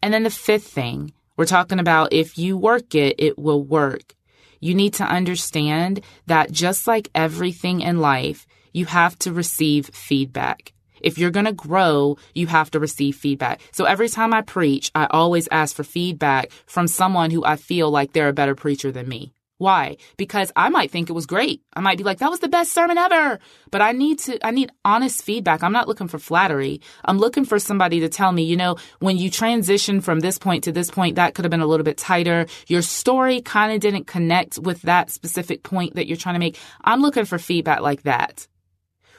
And 0.00 0.14
then 0.14 0.22
the 0.22 0.30
fifth 0.30 0.68
thing, 0.68 1.14
we're 1.36 1.46
talking 1.46 1.80
about 1.80 2.12
if 2.12 2.38
you 2.38 2.56
work 2.56 2.94
it, 2.94 3.16
it 3.18 3.36
will 3.36 3.64
work 3.64 4.14
you 4.60 4.74
need 4.74 4.94
to 4.94 5.04
understand 5.04 6.02
that 6.26 6.52
just 6.52 6.86
like 6.86 7.10
everything 7.14 7.80
in 7.80 7.98
life, 8.00 8.46
you 8.72 8.86
have 8.86 9.18
to 9.20 9.32
receive 9.32 9.86
feedback. 9.88 10.72
If 11.00 11.18
you're 11.18 11.30
going 11.30 11.46
to 11.46 11.52
grow, 11.52 12.18
you 12.34 12.46
have 12.46 12.70
to 12.72 12.78
receive 12.78 13.16
feedback. 13.16 13.60
So 13.72 13.84
every 13.84 14.08
time 14.08 14.34
I 14.34 14.42
preach, 14.42 14.90
I 14.94 15.06
always 15.06 15.48
ask 15.50 15.74
for 15.74 15.84
feedback 15.84 16.50
from 16.66 16.86
someone 16.86 17.30
who 17.30 17.44
I 17.44 17.56
feel 17.56 17.90
like 17.90 18.12
they're 18.12 18.28
a 18.28 18.34
better 18.34 18.54
preacher 18.54 18.92
than 18.92 19.08
me. 19.08 19.32
Why? 19.60 19.98
Because 20.16 20.50
I 20.56 20.70
might 20.70 20.90
think 20.90 21.10
it 21.10 21.12
was 21.12 21.26
great. 21.26 21.60
I 21.74 21.80
might 21.80 21.98
be 21.98 22.02
like, 22.02 22.20
that 22.20 22.30
was 22.30 22.40
the 22.40 22.48
best 22.48 22.72
sermon 22.72 22.96
ever. 22.96 23.38
But 23.70 23.82
I 23.82 23.92
need 23.92 24.18
to, 24.20 24.38
I 24.44 24.52
need 24.52 24.72
honest 24.86 25.22
feedback. 25.22 25.62
I'm 25.62 25.74
not 25.74 25.86
looking 25.86 26.08
for 26.08 26.18
flattery. 26.18 26.80
I'm 27.04 27.18
looking 27.18 27.44
for 27.44 27.58
somebody 27.58 28.00
to 28.00 28.08
tell 28.08 28.32
me, 28.32 28.42
you 28.42 28.56
know, 28.56 28.76
when 29.00 29.18
you 29.18 29.28
transition 29.28 30.00
from 30.00 30.20
this 30.20 30.38
point 30.38 30.64
to 30.64 30.72
this 30.72 30.90
point, 30.90 31.16
that 31.16 31.34
could 31.34 31.44
have 31.44 31.50
been 31.50 31.60
a 31.60 31.66
little 31.66 31.84
bit 31.84 31.98
tighter. 31.98 32.46
Your 32.68 32.80
story 32.80 33.42
kind 33.42 33.74
of 33.74 33.80
didn't 33.80 34.06
connect 34.06 34.58
with 34.58 34.80
that 34.82 35.10
specific 35.10 35.62
point 35.62 35.94
that 35.96 36.06
you're 36.06 36.16
trying 36.16 36.36
to 36.36 36.40
make. 36.40 36.58
I'm 36.82 37.02
looking 37.02 37.26
for 37.26 37.38
feedback 37.38 37.82
like 37.82 38.04
that. 38.04 38.48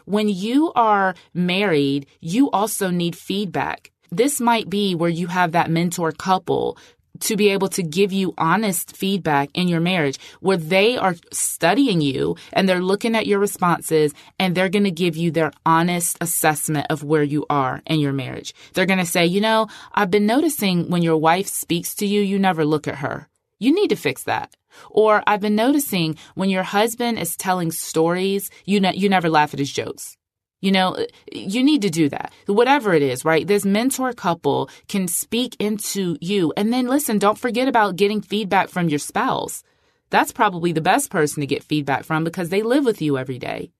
When 0.06 0.27
you 0.27 0.73
are 0.73 1.13
married, 1.36 2.08
you 2.19 2.49
also 2.49 2.89
need 2.89 3.15
feedback. 3.15 3.91
This 4.10 4.41
might 4.41 4.71
be 4.71 4.95
where 4.95 5.08
you 5.08 5.27
have 5.27 5.51
that 5.51 5.69
mentor 5.69 6.12
couple 6.12 6.80
to 7.21 7.36
be 7.36 7.49
able 7.49 7.69
to 7.69 7.84
give 7.84 8.12
you 8.12 8.34
honest 8.38 8.95
feedback 8.95 9.49
in 9.53 9.67
your 9.67 9.79
marriage 9.79 10.19
where 10.39 10.57
they 10.57 10.97
are 10.97 11.15
studying 11.31 12.01
you 12.01 12.36
and 12.53 12.67
they're 12.67 12.81
looking 12.81 13.15
at 13.15 13.27
your 13.27 13.39
responses 13.39 14.13
and 14.39 14.55
they're 14.55 14.69
going 14.69 14.84
to 14.84 14.91
give 14.91 15.15
you 15.15 15.31
their 15.31 15.51
honest 15.65 16.17
assessment 16.21 16.88
of 16.89 17.03
where 17.03 17.23
you 17.23 17.45
are 17.49 17.81
in 17.86 17.99
your 17.99 18.13
marriage. 18.13 18.53
They're 18.73 18.86
going 18.86 18.99
to 18.99 19.05
say, 19.05 19.25
you 19.25 19.41
know, 19.41 19.67
I've 19.93 20.12
been 20.12 20.25
noticing 20.25 20.89
when 20.89 21.01
your 21.01 21.17
wife 21.17 21.47
speaks 21.47 21.95
to 21.95 22.05
you, 22.05 22.21
you 22.21 22.39
never 22.39 22.65
look 22.65 22.88
at 22.88 22.95
her. 22.95 23.27
You 23.60 23.73
need 23.73 23.89
to 23.89 23.95
fix 23.95 24.23
that. 24.23 24.55
Or 24.89 25.21
I've 25.27 25.41
been 25.41 25.55
noticing 25.55 26.17
when 26.36 26.49
your 26.49 26.63
husband 26.63 27.19
is 27.19 27.36
telling 27.36 27.71
stories, 27.71 28.49
you, 28.65 28.79
ne- 28.79 28.95
you 28.95 29.10
never 29.10 29.29
laugh 29.29 29.53
at 29.53 29.60
his 29.60 29.71
jokes. 29.71 30.17
You 30.62 30.71
know, 30.71 31.06
you 31.32 31.63
need 31.63 31.82
to 31.82 31.89
do 31.89 32.08
that. 32.10 32.32
Whatever 32.45 32.93
it 32.93 33.02
is, 33.02 33.26
right? 33.26 33.45
This 33.45 33.65
mentor 33.65 34.13
couple 34.13 34.69
can 34.88 35.08
speak 35.08 35.56
into 35.60 36.17
you. 36.21 36.54
And 36.56 36.71
then 36.71 36.88
listen, 36.88 37.17
don't 37.17 37.38
forget 37.38 37.67
about 37.67 37.95
getting 37.95 38.21
feedback 38.21 38.69
from 38.69 38.88
your 38.88 39.00
spouse. 39.00 39.63
That's 40.12 40.32
probably 40.32 40.71
the 40.71 40.82
best 40.82 41.10
person 41.10 41.41
to 41.41 41.47
get 41.47 41.63
feedback 41.63 42.04
from 42.04 42.24
because 42.24 42.50
they 42.50 42.62
live 42.62 42.86
with 42.86 43.02
you 43.02 43.17
every 43.17 43.39
day. 43.39 43.71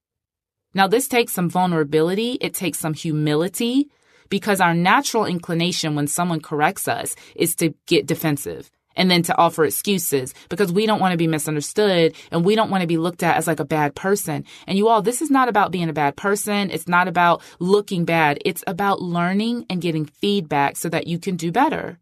Now, 0.74 0.88
this 0.88 1.08
takes 1.08 1.34
some 1.34 1.50
vulnerability. 1.50 2.38
It 2.42 2.54
takes 2.54 2.80
some 2.80 2.94
humility 2.94 3.90
because 4.30 4.62
our 4.62 4.74
natural 4.74 5.26
inclination 5.26 5.96
when 5.96 6.08
someone 6.08 6.40
corrects 6.40 6.88
us 6.88 7.16
is 7.36 7.56
to 7.58 7.76
get 7.86 8.08
defensive 8.08 8.72
and 8.96 9.10
then 9.10 9.24
to 9.24 9.38
offer 9.38 9.66
excuses 9.66 10.34
because 10.50 10.72
we 10.72 10.86
don't 10.86 11.00
want 11.00 11.12
to 11.12 11.18
be 11.18 11.28
misunderstood 11.28 12.16
and 12.32 12.46
we 12.46 12.56
don't 12.56 12.70
want 12.70 12.82
to 12.82 12.88
be 12.88 12.98
looked 12.98 13.24
at 13.24 13.38
as 13.38 13.48
like 13.48 13.60
a 13.60 13.66
bad 13.66 13.96
person. 13.96 14.46
And 14.68 14.78
you 14.78 14.88
all, 14.88 15.02
this 15.02 15.22
is 15.22 15.32
not 15.32 15.50
about 15.50 15.72
being 15.72 15.90
a 15.90 15.94
bad 15.94 16.16
person. 16.16 16.70
It's 16.72 16.88
not 16.88 17.08
about 17.08 17.42
looking 17.60 18.06
bad. 18.06 18.40
It's 18.46 18.64
about 18.68 19.02
learning 19.02 19.66
and 19.70 19.82
getting 19.82 20.06
feedback 20.06 20.78
so 20.78 20.90
that 20.90 21.08
you 21.08 21.20
can 21.20 21.36
do 21.36 21.52
better. 21.52 22.00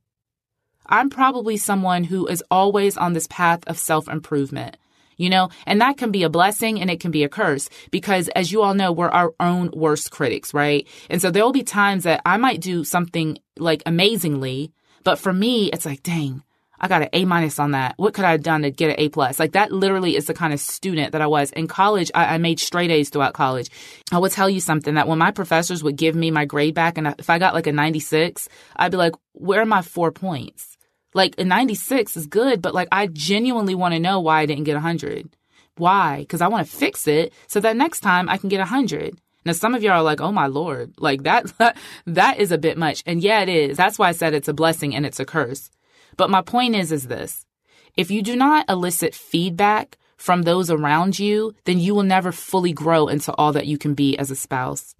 I'm 0.90 1.10
probably 1.10 1.58
someone 1.58 2.04
who 2.04 2.28
is 2.28 2.44
always 2.50 2.98
on 2.98 3.14
this 3.14 3.28
path 3.28 3.64
of 3.68 3.78
self 3.78 4.08
improvement. 4.08 4.78
You 5.18 5.30
know, 5.30 5.50
and 5.66 5.82
that 5.82 5.98
can 5.98 6.12
be 6.12 6.24
a 6.24 6.30
blessing 6.30 6.80
and 6.80 6.90
it 6.90 7.02
can 7.02 7.12
be 7.12 7.26
a 7.26 7.30
curse 7.30 7.70
because 7.92 8.30
as 8.30 8.54
you 8.54 8.62
all 8.62 8.74
know, 8.74 8.94
we're 8.94 9.10
our 9.10 9.34
own 9.38 9.70
worst 9.74 10.12
critics, 10.12 10.54
right? 10.54 10.88
And 11.10 11.22
so 11.22 11.30
there 11.30 11.44
will 11.44 11.52
be 11.52 11.64
times 11.64 12.06
that 12.06 12.22
I 12.26 12.38
might 12.38 12.62
do 12.62 12.86
something 12.86 13.38
like 13.58 13.84
amazingly, 13.86 14.72
but 15.04 15.20
for 15.20 15.34
me, 15.34 15.70
it's 15.72 15.86
like, 15.86 16.04
dang, 16.04 16.42
I 16.80 16.88
got 16.88 17.02
an 17.02 17.10
A 17.14 17.26
minus 17.26 17.60
on 17.60 17.72
that. 17.72 17.96
What 17.98 18.14
could 18.14 18.26
I 18.26 18.32
have 18.32 18.44
done 18.44 18.62
to 18.62 18.72
get 18.72 18.92
an 18.92 18.96
A 18.98 19.10
plus? 19.10 19.40
Like 19.40 19.52
that 19.54 19.72
literally 19.72 20.16
is 20.16 20.26
the 20.26 20.34
kind 20.34 20.54
of 20.54 20.60
student 20.60 21.12
that 21.12 21.22
I 21.22 21.28
was. 21.28 21.52
In 21.52 21.68
college, 21.68 22.12
I, 22.16 22.36
I, 22.36 22.38
made 22.38 22.60
straight 22.60 22.92
A's 22.92 23.10
throughout 23.10 23.34
college. 23.34 23.70
I 24.12 24.18
will 24.18 24.30
tell 24.30 24.50
you 24.50 24.60
something 24.60 24.96
that 24.96 25.08
when 25.08 25.18
my 25.18 25.32
professors 25.32 25.84
would 25.84 25.98
give 25.98 26.16
me 26.16 26.32
my 26.32 26.46
grade 26.46 26.76
back 26.76 26.98
and 26.98 27.16
if 27.20 27.30
I 27.30 27.40
got 27.40 27.54
like 27.54 27.68
a 27.68 27.72
96, 27.72 28.48
I'd 28.76 28.92
be 28.92 28.98
like, 28.98 29.14
where 29.34 29.62
are 29.62 29.66
my 29.66 29.82
four 29.82 30.12
points? 30.12 30.78
Like 31.14 31.36
a 31.38 31.44
96 31.44 32.16
is 32.16 32.28
good, 32.28 32.62
but 32.62 32.74
like 32.74 32.88
I 32.92 33.08
genuinely 33.08 33.76
want 33.76 33.94
to 33.94 34.00
know 34.00 34.20
why 34.20 34.42
I 34.42 34.46
didn't 34.46 34.64
get 34.66 34.74
a 34.74 34.76
100. 34.76 35.36
Why? 35.78 36.20
Because 36.20 36.42
I 36.42 36.48
want 36.48 36.68
to 36.68 36.76
fix 36.76 37.08
it 37.08 37.34
so 37.48 37.60
that 37.60 37.76
next 37.76 38.02
time 38.02 38.30
I 38.30 38.38
can 38.38 38.50
get 38.50 38.58
a 38.58 38.70
100. 38.70 39.18
Now, 39.46 39.54
some 39.54 39.74
of 39.74 39.82
y'all 39.82 39.94
are 39.94 40.04
like, 40.04 40.22
oh 40.22 40.32
my 40.32 40.48
Lord, 40.48 40.94
like 40.98 41.24
that, 41.24 41.52
that 42.06 42.40
is 42.40 42.52
a 42.52 42.58
bit 42.58 42.78
much. 42.78 43.04
And 43.06 43.22
yeah, 43.22 43.42
it 43.42 43.50
is. 43.50 43.78
That's 43.78 43.98
why 43.98 44.10
I 44.10 44.12
said 44.12 44.34
it's 44.34 44.50
a 44.50 44.54
blessing 44.54 44.96
and 44.96 45.06
it's 45.06 45.20
a 45.20 45.26
curse. 45.26 45.72
But 46.18 46.30
my 46.30 46.42
point 46.42 46.76
is, 46.76 46.92
is 46.92 47.08
this. 47.08 47.46
If 47.96 48.12
you 48.12 48.22
do 48.22 48.36
not 48.36 48.70
elicit 48.70 49.14
feedback 49.16 49.98
from 50.18 50.44
those 50.44 50.70
around 50.70 51.18
you, 51.18 51.56
then 51.66 51.80
you 51.80 51.96
will 51.96 52.04
never 52.04 52.32
fully 52.32 52.74
grow 52.74 53.08
into 53.08 53.34
all 53.34 53.54
that 53.54 53.68
you 53.68 53.78
can 53.78 53.94
be 53.94 54.18
as 54.18 54.30
a 54.30 54.36
spouse. 54.36 54.96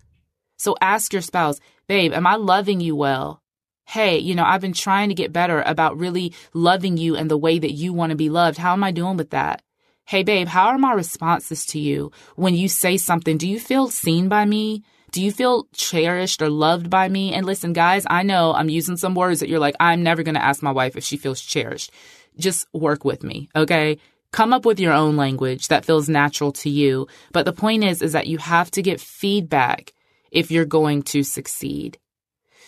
So 0.58 0.76
ask 0.82 1.14
your 1.14 1.22
spouse, 1.22 1.60
babe, 1.88 2.14
am 2.14 2.28
I 2.28 2.36
loving 2.36 2.82
you 2.82 2.96
well? 2.96 3.42
Hey, 3.86 4.20
you 4.20 4.36
know, 4.36 4.44
I've 4.44 4.62
been 4.62 4.74
trying 4.74 5.10
to 5.10 5.16
get 5.16 5.34
better 5.34 5.62
about 5.62 5.98
really 5.98 6.34
loving 6.54 6.98
you 6.98 7.16
and 7.16 7.30
the 7.30 7.38
way 7.38 7.58
that 7.58 7.72
you 7.72 7.92
want 7.92 8.12
to 8.12 8.16
be 8.16 8.30
loved. 8.30 8.58
How 8.58 8.74
am 8.74 8.84
I 8.84 8.92
doing 8.92 9.18
with 9.18 9.32
that? 9.32 9.62
Hey, 10.06 10.24
babe, 10.24 10.48
how 10.48 10.68
are 10.68 10.78
my 10.78 10.94
responses 10.94 11.66
to 11.68 11.80
you 11.80 12.12
when 12.36 12.56
you 12.56 12.68
say 12.68 12.98
something? 12.98 13.38
Do 13.38 13.48
you 13.48 13.60
feel 13.60 13.90
seen 13.90 14.28
by 14.28 14.46
me? 14.46 14.84
Do 15.12 15.24
you 15.24 15.32
feel 15.32 15.68
cherished 15.74 16.42
or 16.42 16.50
loved 16.50 16.90
by 16.90 17.10
me? 17.10 17.34
And 17.34 17.46
listen, 17.46 17.74
guys, 17.74 18.06
I 18.08 18.22
know 18.24 18.54
I'm 18.54 18.70
using 18.70 18.98
some 18.98 19.16
words 19.16 19.40
that 19.40 19.50
you're 19.50 19.60
like, 19.60 19.76
I'm 19.80 20.04
never 20.04 20.22
going 20.22 20.36
to 20.36 20.44
ask 20.44 20.62
my 20.62 20.72
wife 20.72 20.96
if 20.96 21.04
she 21.04 21.18
feels 21.18 21.42
cherished. 21.42 21.92
Just 22.38 22.68
work 22.74 23.04
with 23.06 23.24
me, 23.24 23.50
okay? 23.56 23.98
Come 24.32 24.54
up 24.54 24.66
with 24.66 24.80
your 24.80 24.94
own 24.94 25.18
language 25.18 25.70
that 25.70 25.86
feels 25.86 26.10
natural 26.10 26.52
to 26.54 26.70
you. 26.70 27.08
But 27.32 27.46
the 27.46 27.54
point 27.54 27.84
is, 27.84 28.02
is 28.04 28.12
that 28.12 28.28
you 28.28 28.38
have 28.38 28.70
to 28.72 28.84
get 28.84 29.02
feedback 29.02 29.94
if 30.32 30.52
you're 30.52 30.66
going 30.66 31.02
to 31.04 31.24
succeed. 31.24 31.98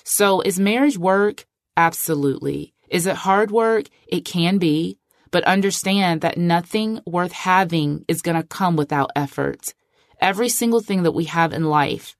So 0.04 0.42
is 0.42 0.60
marriage 0.60 0.98
work? 0.98 1.46
Absolutely. 1.78 2.74
Is 2.90 3.06
it 3.06 3.16
hard 3.16 3.52
work? 3.52 3.86
It 4.08 4.26
can 4.26 4.58
be. 4.58 4.98
But 5.30 5.44
understand 5.44 6.22
that 6.22 6.38
nothing 6.38 7.02
worth 7.06 7.32
having 7.32 8.04
is 8.08 8.24
going 8.24 8.42
to 8.42 8.48
come 8.48 8.76
without 8.76 9.12
effort. 9.16 9.74
Every 10.20 10.50
single 10.50 10.82
thing 10.82 11.04
that 11.04 11.14
we 11.14 11.26
have 11.26 11.54
in 11.54 11.66
life 11.66 12.16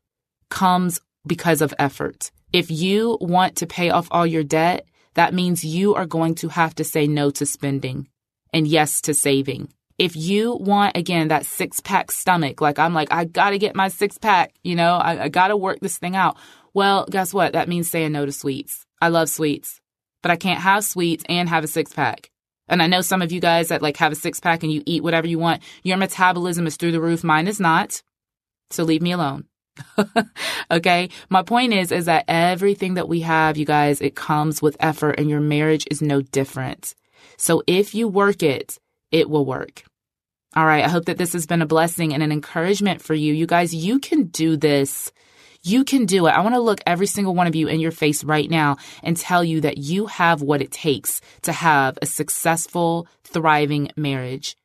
comes 0.52 1.02
because 1.26 1.62
of 1.62 1.74
effort. 1.80 2.30
If 2.54 2.70
you 2.70 3.18
want 3.20 3.56
to 3.58 3.68
pay 3.68 3.90
off 3.90 4.08
all 4.12 4.28
your 4.28 4.44
debt, 4.44 4.86
that 5.16 5.34
means 5.34 5.64
you 5.64 5.96
are 5.96 6.06
going 6.06 6.36
to 6.36 6.50
have 6.50 6.76
to 6.76 6.84
say 6.84 7.08
no 7.08 7.32
to 7.32 7.46
spending 7.46 8.08
and 8.54 8.68
yes 8.68 9.02
to 9.02 9.14
saving. 9.14 9.70
If 9.98 10.16
you 10.16 10.56
want, 10.56 10.98
again, 10.98 11.30
that 11.30 11.46
six 11.46 11.80
pack 11.80 12.12
stomach, 12.12 12.60
like 12.60 12.80
I'm 12.80 12.94
like, 12.94 13.12
I 13.12 13.26
gotta 13.26 13.58
get 13.58 13.76
my 13.76 13.88
six 13.88 14.18
pack, 14.18 14.54
you 14.64 14.76
know, 14.76 14.96
I, 14.96 15.24
I 15.26 15.30
gotta 15.30 15.56
work 15.56 15.80
this 15.80 15.98
thing 15.98 16.16
out. 16.16 16.38
Well, 16.74 17.06
guess 17.10 17.34
what? 17.34 17.54
That 17.54 17.70
means 17.70 17.90
saying 17.90 18.12
no 18.12 18.26
to 18.26 18.32
sweets. 18.32 18.86
I 19.02 19.10
love 19.10 19.30
sweets, 19.30 19.80
but 20.22 20.32
I 20.32 20.36
can't 20.36 20.62
have 20.62 20.84
sweets 20.84 21.24
and 21.30 21.50
have 21.50 21.64
a 21.64 21.68
six 21.68 21.94
pack. 21.94 22.32
And 22.68 22.82
I 22.82 22.88
know 22.88 23.02
some 23.02 23.22
of 23.22 23.32
you 23.32 23.42
guys 23.42 23.68
that 23.68 23.82
like 23.82 23.98
have 23.98 24.12
a 24.12 24.16
six 24.16 24.40
pack 24.40 24.64
and 24.64 24.72
you 24.72 24.82
eat 24.86 25.04
whatever 25.04 25.28
you 25.28 25.38
want. 25.38 25.62
Your 25.84 25.98
metabolism 25.98 26.66
is 26.68 26.78
through 26.78 26.94
the 26.94 27.02
roof. 27.02 27.24
Mine 27.24 27.48
is 27.48 27.60
not. 27.60 28.02
So 28.70 28.84
leave 28.84 29.02
me 29.02 29.12
alone. 29.12 29.46
okay. 30.72 31.10
My 31.30 31.44
point 31.44 31.74
is, 31.74 31.92
is 31.92 32.06
that 32.06 32.26
everything 32.28 32.96
that 32.96 33.08
we 33.08 33.22
have, 33.22 33.58
you 33.58 33.66
guys, 33.66 34.02
it 34.02 34.16
comes 34.16 34.62
with 34.62 34.78
effort 34.80 35.16
and 35.18 35.30
your 35.30 35.40
marriage 35.40 35.88
is 35.90 36.02
no 36.02 36.22
different. 36.22 36.96
So 37.38 37.64
if 37.68 37.96
you 37.96 38.08
work 38.08 38.44
it, 38.44 38.78
it 39.12 39.30
will 39.30 39.46
work. 39.46 39.84
All 40.56 40.66
right. 40.66 40.84
I 40.84 40.90
hope 40.90 41.06
that 41.06 41.18
this 41.18 41.34
has 41.34 41.46
been 41.46 41.62
a 41.62 41.68
blessing 41.68 42.14
and 42.14 42.22
an 42.22 42.32
encouragement 42.32 43.02
for 43.02 43.14
you. 43.14 43.34
You 43.34 43.48
guys, 43.48 43.74
you 43.74 44.00
can 44.00 44.26
do 44.26 44.58
this. 44.58 45.12
You 45.64 45.84
can 45.84 46.06
do 46.06 46.26
it. 46.28 46.32
I 46.32 46.42
want 46.42 46.56
to 46.56 46.62
look 46.62 46.82
every 46.86 47.08
single 47.08 47.36
one 47.36 47.48
of 47.48 47.56
you 47.56 47.68
in 47.68 47.80
your 47.80 47.92
face 47.92 48.24
right 48.24 48.50
now 48.50 48.78
and 49.04 49.16
tell 49.16 49.44
you 49.44 49.62
that 49.62 49.78
you 49.78 50.08
have 50.08 50.42
what 50.42 50.62
it 50.62 50.72
takes 50.72 51.22
to 51.44 51.54
have 51.54 52.00
a 52.02 52.06
successful, 52.06 53.08
thriving 53.24 53.92
marriage. 53.96 54.58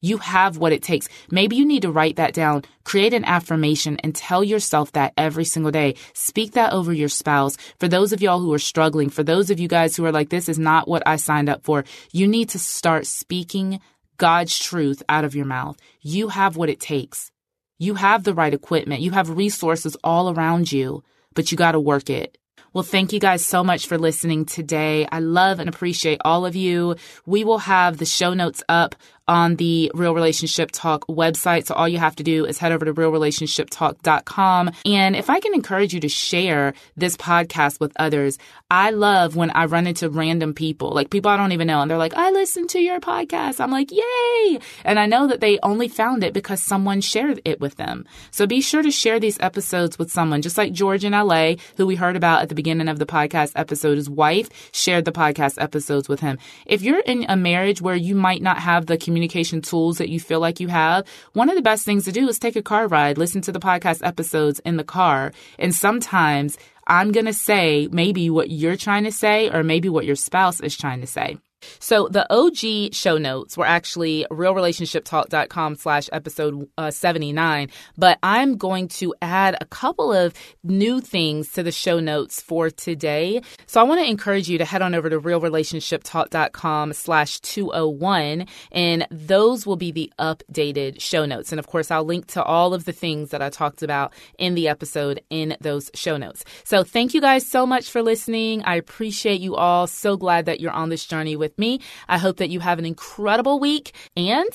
You 0.00 0.18
have 0.18 0.56
what 0.56 0.72
it 0.72 0.82
takes. 0.82 1.08
Maybe 1.30 1.56
you 1.56 1.66
need 1.66 1.82
to 1.82 1.92
write 1.92 2.16
that 2.16 2.32
down, 2.32 2.64
create 2.84 3.12
an 3.12 3.24
affirmation, 3.24 3.98
and 4.02 4.14
tell 4.14 4.42
yourself 4.42 4.92
that 4.92 5.12
every 5.16 5.44
single 5.44 5.70
day. 5.70 5.96
Speak 6.14 6.52
that 6.52 6.72
over 6.72 6.92
your 6.92 7.08
spouse. 7.08 7.56
For 7.78 7.86
those 7.86 8.12
of 8.12 8.22
y'all 8.22 8.40
who 8.40 8.52
are 8.54 8.58
struggling, 8.58 9.10
for 9.10 9.22
those 9.22 9.50
of 9.50 9.60
you 9.60 9.68
guys 9.68 9.96
who 9.96 10.04
are 10.06 10.12
like, 10.12 10.30
this 10.30 10.48
is 10.48 10.58
not 10.58 10.88
what 10.88 11.02
I 11.06 11.16
signed 11.16 11.50
up 11.50 11.64
for, 11.64 11.84
you 12.12 12.26
need 12.26 12.48
to 12.50 12.58
start 12.58 13.06
speaking 13.06 13.80
God's 14.16 14.58
truth 14.58 15.02
out 15.08 15.24
of 15.24 15.34
your 15.34 15.46
mouth. 15.46 15.78
You 16.00 16.28
have 16.28 16.56
what 16.56 16.70
it 16.70 16.80
takes. 16.80 17.30
You 17.78 17.94
have 17.94 18.24
the 18.24 18.34
right 18.34 18.52
equipment. 18.52 19.00
You 19.00 19.10
have 19.12 19.30
resources 19.30 19.96
all 20.04 20.30
around 20.30 20.70
you, 20.72 21.02
but 21.34 21.50
you 21.50 21.58
got 21.58 21.72
to 21.72 21.80
work 21.80 22.10
it. 22.10 22.36
Well, 22.72 22.84
thank 22.84 23.12
you 23.12 23.18
guys 23.18 23.44
so 23.44 23.64
much 23.64 23.88
for 23.88 23.98
listening 23.98 24.44
today. 24.44 25.04
I 25.10 25.18
love 25.18 25.58
and 25.58 25.68
appreciate 25.68 26.20
all 26.24 26.46
of 26.46 26.54
you. 26.54 26.94
We 27.26 27.42
will 27.42 27.58
have 27.58 27.96
the 27.98 28.04
show 28.04 28.32
notes 28.32 28.62
up 28.68 28.94
on 29.30 29.54
the 29.56 29.92
Real 29.94 30.12
Relationship 30.12 30.72
Talk 30.72 31.06
website. 31.06 31.64
So 31.64 31.74
all 31.76 31.88
you 31.88 31.98
have 31.98 32.16
to 32.16 32.24
do 32.24 32.44
is 32.44 32.58
head 32.58 32.72
over 32.72 32.84
to 32.84 32.92
realrelationshiptalk.com. 32.92 34.72
And 34.84 35.14
if 35.14 35.30
I 35.30 35.38
can 35.38 35.54
encourage 35.54 35.94
you 35.94 36.00
to 36.00 36.08
share 36.08 36.74
this 36.96 37.16
podcast 37.16 37.78
with 37.78 37.92
others, 37.94 38.38
I 38.72 38.90
love 38.90 39.36
when 39.36 39.50
I 39.52 39.66
run 39.66 39.86
into 39.86 40.10
random 40.10 40.52
people, 40.52 40.90
like 40.90 41.10
people 41.10 41.30
I 41.30 41.36
don't 41.36 41.52
even 41.52 41.68
know, 41.68 41.80
and 41.80 41.88
they're 41.88 41.96
like, 41.96 42.14
I 42.14 42.30
listen 42.32 42.66
to 42.68 42.80
your 42.80 42.98
podcast. 42.98 43.60
I'm 43.60 43.70
like, 43.70 43.92
yay. 43.92 44.58
And 44.84 44.98
I 44.98 45.06
know 45.06 45.28
that 45.28 45.40
they 45.40 45.60
only 45.62 45.86
found 45.86 46.24
it 46.24 46.34
because 46.34 46.60
someone 46.60 47.00
shared 47.00 47.40
it 47.44 47.60
with 47.60 47.76
them. 47.76 48.06
So 48.32 48.48
be 48.48 48.60
sure 48.60 48.82
to 48.82 48.90
share 48.90 49.20
these 49.20 49.38
episodes 49.38 49.96
with 49.96 50.10
someone, 50.10 50.42
just 50.42 50.58
like 50.58 50.72
George 50.72 51.04
in 51.04 51.12
LA, 51.12 51.54
who 51.76 51.86
we 51.86 51.94
heard 51.94 52.16
about 52.16 52.42
at 52.42 52.48
the 52.48 52.56
beginning 52.56 52.88
of 52.88 52.98
the 52.98 53.06
podcast 53.06 53.52
episode. 53.54 53.96
His 53.96 54.10
wife 54.10 54.48
shared 54.72 55.04
the 55.04 55.12
podcast 55.12 55.62
episodes 55.62 56.08
with 56.08 56.18
him. 56.18 56.36
If 56.66 56.82
you're 56.82 56.98
in 56.98 57.26
a 57.28 57.36
marriage 57.36 57.80
where 57.80 57.94
you 57.94 58.16
might 58.16 58.42
not 58.42 58.58
have 58.58 58.86
the 58.86 58.98
community 58.98 59.19
communication 59.20 59.60
tools 59.60 59.98
that 59.98 60.08
you 60.08 60.18
feel 60.18 60.40
like 60.40 60.60
you 60.60 60.68
have, 60.68 61.06
one 61.34 61.50
of 61.50 61.56
the 61.56 61.62
best 61.62 61.84
things 61.84 62.06
to 62.06 62.12
do 62.12 62.26
is 62.26 62.38
take 62.38 62.56
a 62.56 62.62
car 62.62 62.88
ride, 62.88 63.18
listen 63.18 63.42
to 63.42 63.52
the 63.52 63.60
podcast 63.60 64.00
episodes 64.02 64.60
in 64.60 64.78
the 64.78 64.84
car. 64.84 65.32
And 65.58 65.74
sometimes 65.74 66.56
I'm 66.86 67.12
going 67.12 67.26
to 67.26 67.34
say 67.34 67.86
maybe 67.92 68.30
what 68.30 68.50
you're 68.50 68.76
trying 68.76 69.04
to 69.04 69.12
say 69.12 69.50
or 69.50 69.62
maybe 69.62 69.90
what 69.90 70.06
your 70.06 70.16
spouse 70.16 70.60
is 70.60 70.74
trying 70.74 71.02
to 71.02 71.06
say. 71.06 71.36
So 71.78 72.08
the 72.08 72.26
OG 72.32 72.94
show 72.94 73.18
notes 73.18 73.56
were 73.56 73.66
actually 73.66 74.26
realrelationshiptalk.com 74.30 75.76
slash 75.76 76.08
episode 76.12 76.68
uh, 76.78 76.90
79, 76.90 77.68
but 77.96 78.18
I'm 78.22 78.56
going 78.56 78.88
to 78.88 79.14
add 79.22 79.56
a 79.60 79.66
couple 79.66 80.12
of 80.12 80.34
new 80.62 81.00
things 81.00 81.52
to 81.52 81.62
the 81.62 81.72
show 81.72 82.00
notes 82.00 82.40
for 82.40 82.70
today. 82.70 83.42
So 83.66 83.80
I 83.80 83.84
want 83.84 84.00
to 84.00 84.08
encourage 84.08 84.48
you 84.48 84.58
to 84.58 84.64
head 84.64 84.82
on 84.82 84.94
over 84.94 85.10
to 85.10 85.20
realrelationshiptalk.com 85.20 86.92
slash 86.92 87.40
201, 87.40 88.46
and 88.72 89.06
those 89.10 89.66
will 89.66 89.76
be 89.76 89.92
the 89.92 90.12
updated 90.18 91.00
show 91.00 91.24
notes. 91.26 91.52
And 91.52 91.58
of 91.58 91.66
course, 91.66 91.90
I'll 91.90 92.04
link 92.04 92.26
to 92.28 92.42
all 92.42 92.74
of 92.74 92.84
the 92.84 92.92
things 92.92 93.30
that 93.30 93.42
I 93.42 93.50
talked 93.50 93.82
about 93.82 94.12
in 94.38 94.54
the 94.54 94.68
episode 94.68 95.22
in 95.30 95.56
those 95.60 95.90
show 95.94 96.16
notes. 96.16 96.44
So 96.64 96.84
thank 96.84 97.14
you 97.14 97.20
guys 97.20 97.46
so 97.46 97.66
much 97.66 97.90
for 97.90 98.02
listening. 98.02 98.62
I 98.62 98.76
appreciate 98.76 99.40
you 99.40 99.56
all. 99.56 99.86
So 99.86 100.16
glad 100.16 100.46
that 100.46 100.60
you're 100.60 100.72
on 100.72 100.88
this 100.88 101.06
journey 101.06 101.36
with 101.36 101.49
with 101.50 101.58
me. 101.58 101.80
I 102.08 102.18
hope 102.18 102.36
that 102.36 102.50
you 102.50 102.60
have 102.60 102.78
an 102.78 102.86
incredible 102.86 103.58
week 103.58 103.92
and 104.16 104.48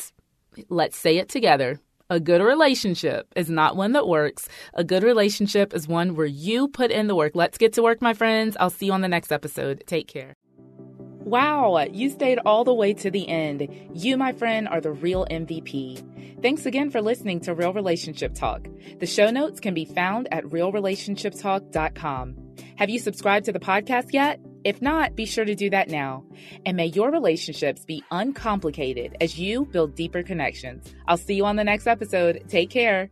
let's 0.70 0.98
say 0.98 1.18
it 1.18 1.30
together. 1.30 1.80
A 2.10 2.20
good 2.20 2.42
relationship 2.42 3.28
is 3.36 3.50
not 3.50 3.76
one 3.76 3.94
that 3.94 4.08
works. 4.08 4.48
A 4.76 4.84
good 4.84 5.02
relationship 5.04 5.74
is 5.74 5.88
one 5.88 6.16
where 6.16 6.28
you 6.28 6.68
put 6.68 6.92
in 6.92 7.08
the 7.08 7.16
work. 7.16 7.32
Let's 7.34 7.58
get 7.58 7.74
to 7.74 7.82
work, 7.82 8.00
my 8.00 8.14
friends. 8.14 8.56
I'll 8.60 8.70
see 8.70 8.86
you 8.86 8.94
on 8.94 9.02
the 9.02 9.08
next 9.08 9.32
episode. 9.32 9.84
Take 9.88 10.08
care. 10.08 10.36
Wow, 11.26 11.84
you 11.92 12.12
stayed 12.12 12.38
all 12.46 12.64
the 12.64 12.76
way 12.76 12.94
to 12.94 13.10
the 13.10 13.28
end. 13.28 13.68
You, 13.96 14.16
my 14.18 14.32
friend, 14.34 14.68
are 14.68 14.80
the 14.80 14.92
real 14.92 15.26
MVP. 15.32 16.44
Thanks 16.44 16.68
again 16.68 16.92
for 16.92 17.02
listening 17.02 17.40
to 17.42 17.56
Real 17.56 17.74
Relationship 17.74 18.36
Talk. 18.36 18.68
The 19.00 19.08
show 19.08 19.32
notes 19.32 19.60
can 19.60 19.74
be 19.74 19.86
found 19.86 20.28
at 20.32 20.44
realrelationshiptalk.com. 20.44 22.36
Have 22.76 22.92
you 22.92 23.00
subscribed 23.00 23.46
to 23.46 23.52
the 23.52 23.60
podcast 23.60 24.14
yet? 24.14 24.40
If 24.66 24.82
not, 24.82 25.16
be 25.16 25.28
sure 25.28 25.46
to 25.46 25.54
do 25.54 25.70
that 25.70 25.90
now. 25.90 26.24
And 26.66 26.76
may 26.76 26.88
your 26.88 27.12
relationships 27.12 27.86
be 27.86 28.04
uncomplicated 28.10 29.16
as 29.22 29.40
you 29.40 29.66
build 29.66 29.96
deeper 29.96 30.24
connections. 30.24 30.92
I'll 31.08 31.18
see 31.18 31.36
you 31.36 31.46
on 31.46 31.56
the 31.56 31.64
next 31.64 31.86
episode. 31.86 32.44
Take 32.50 32.72
care. 32.72 33.12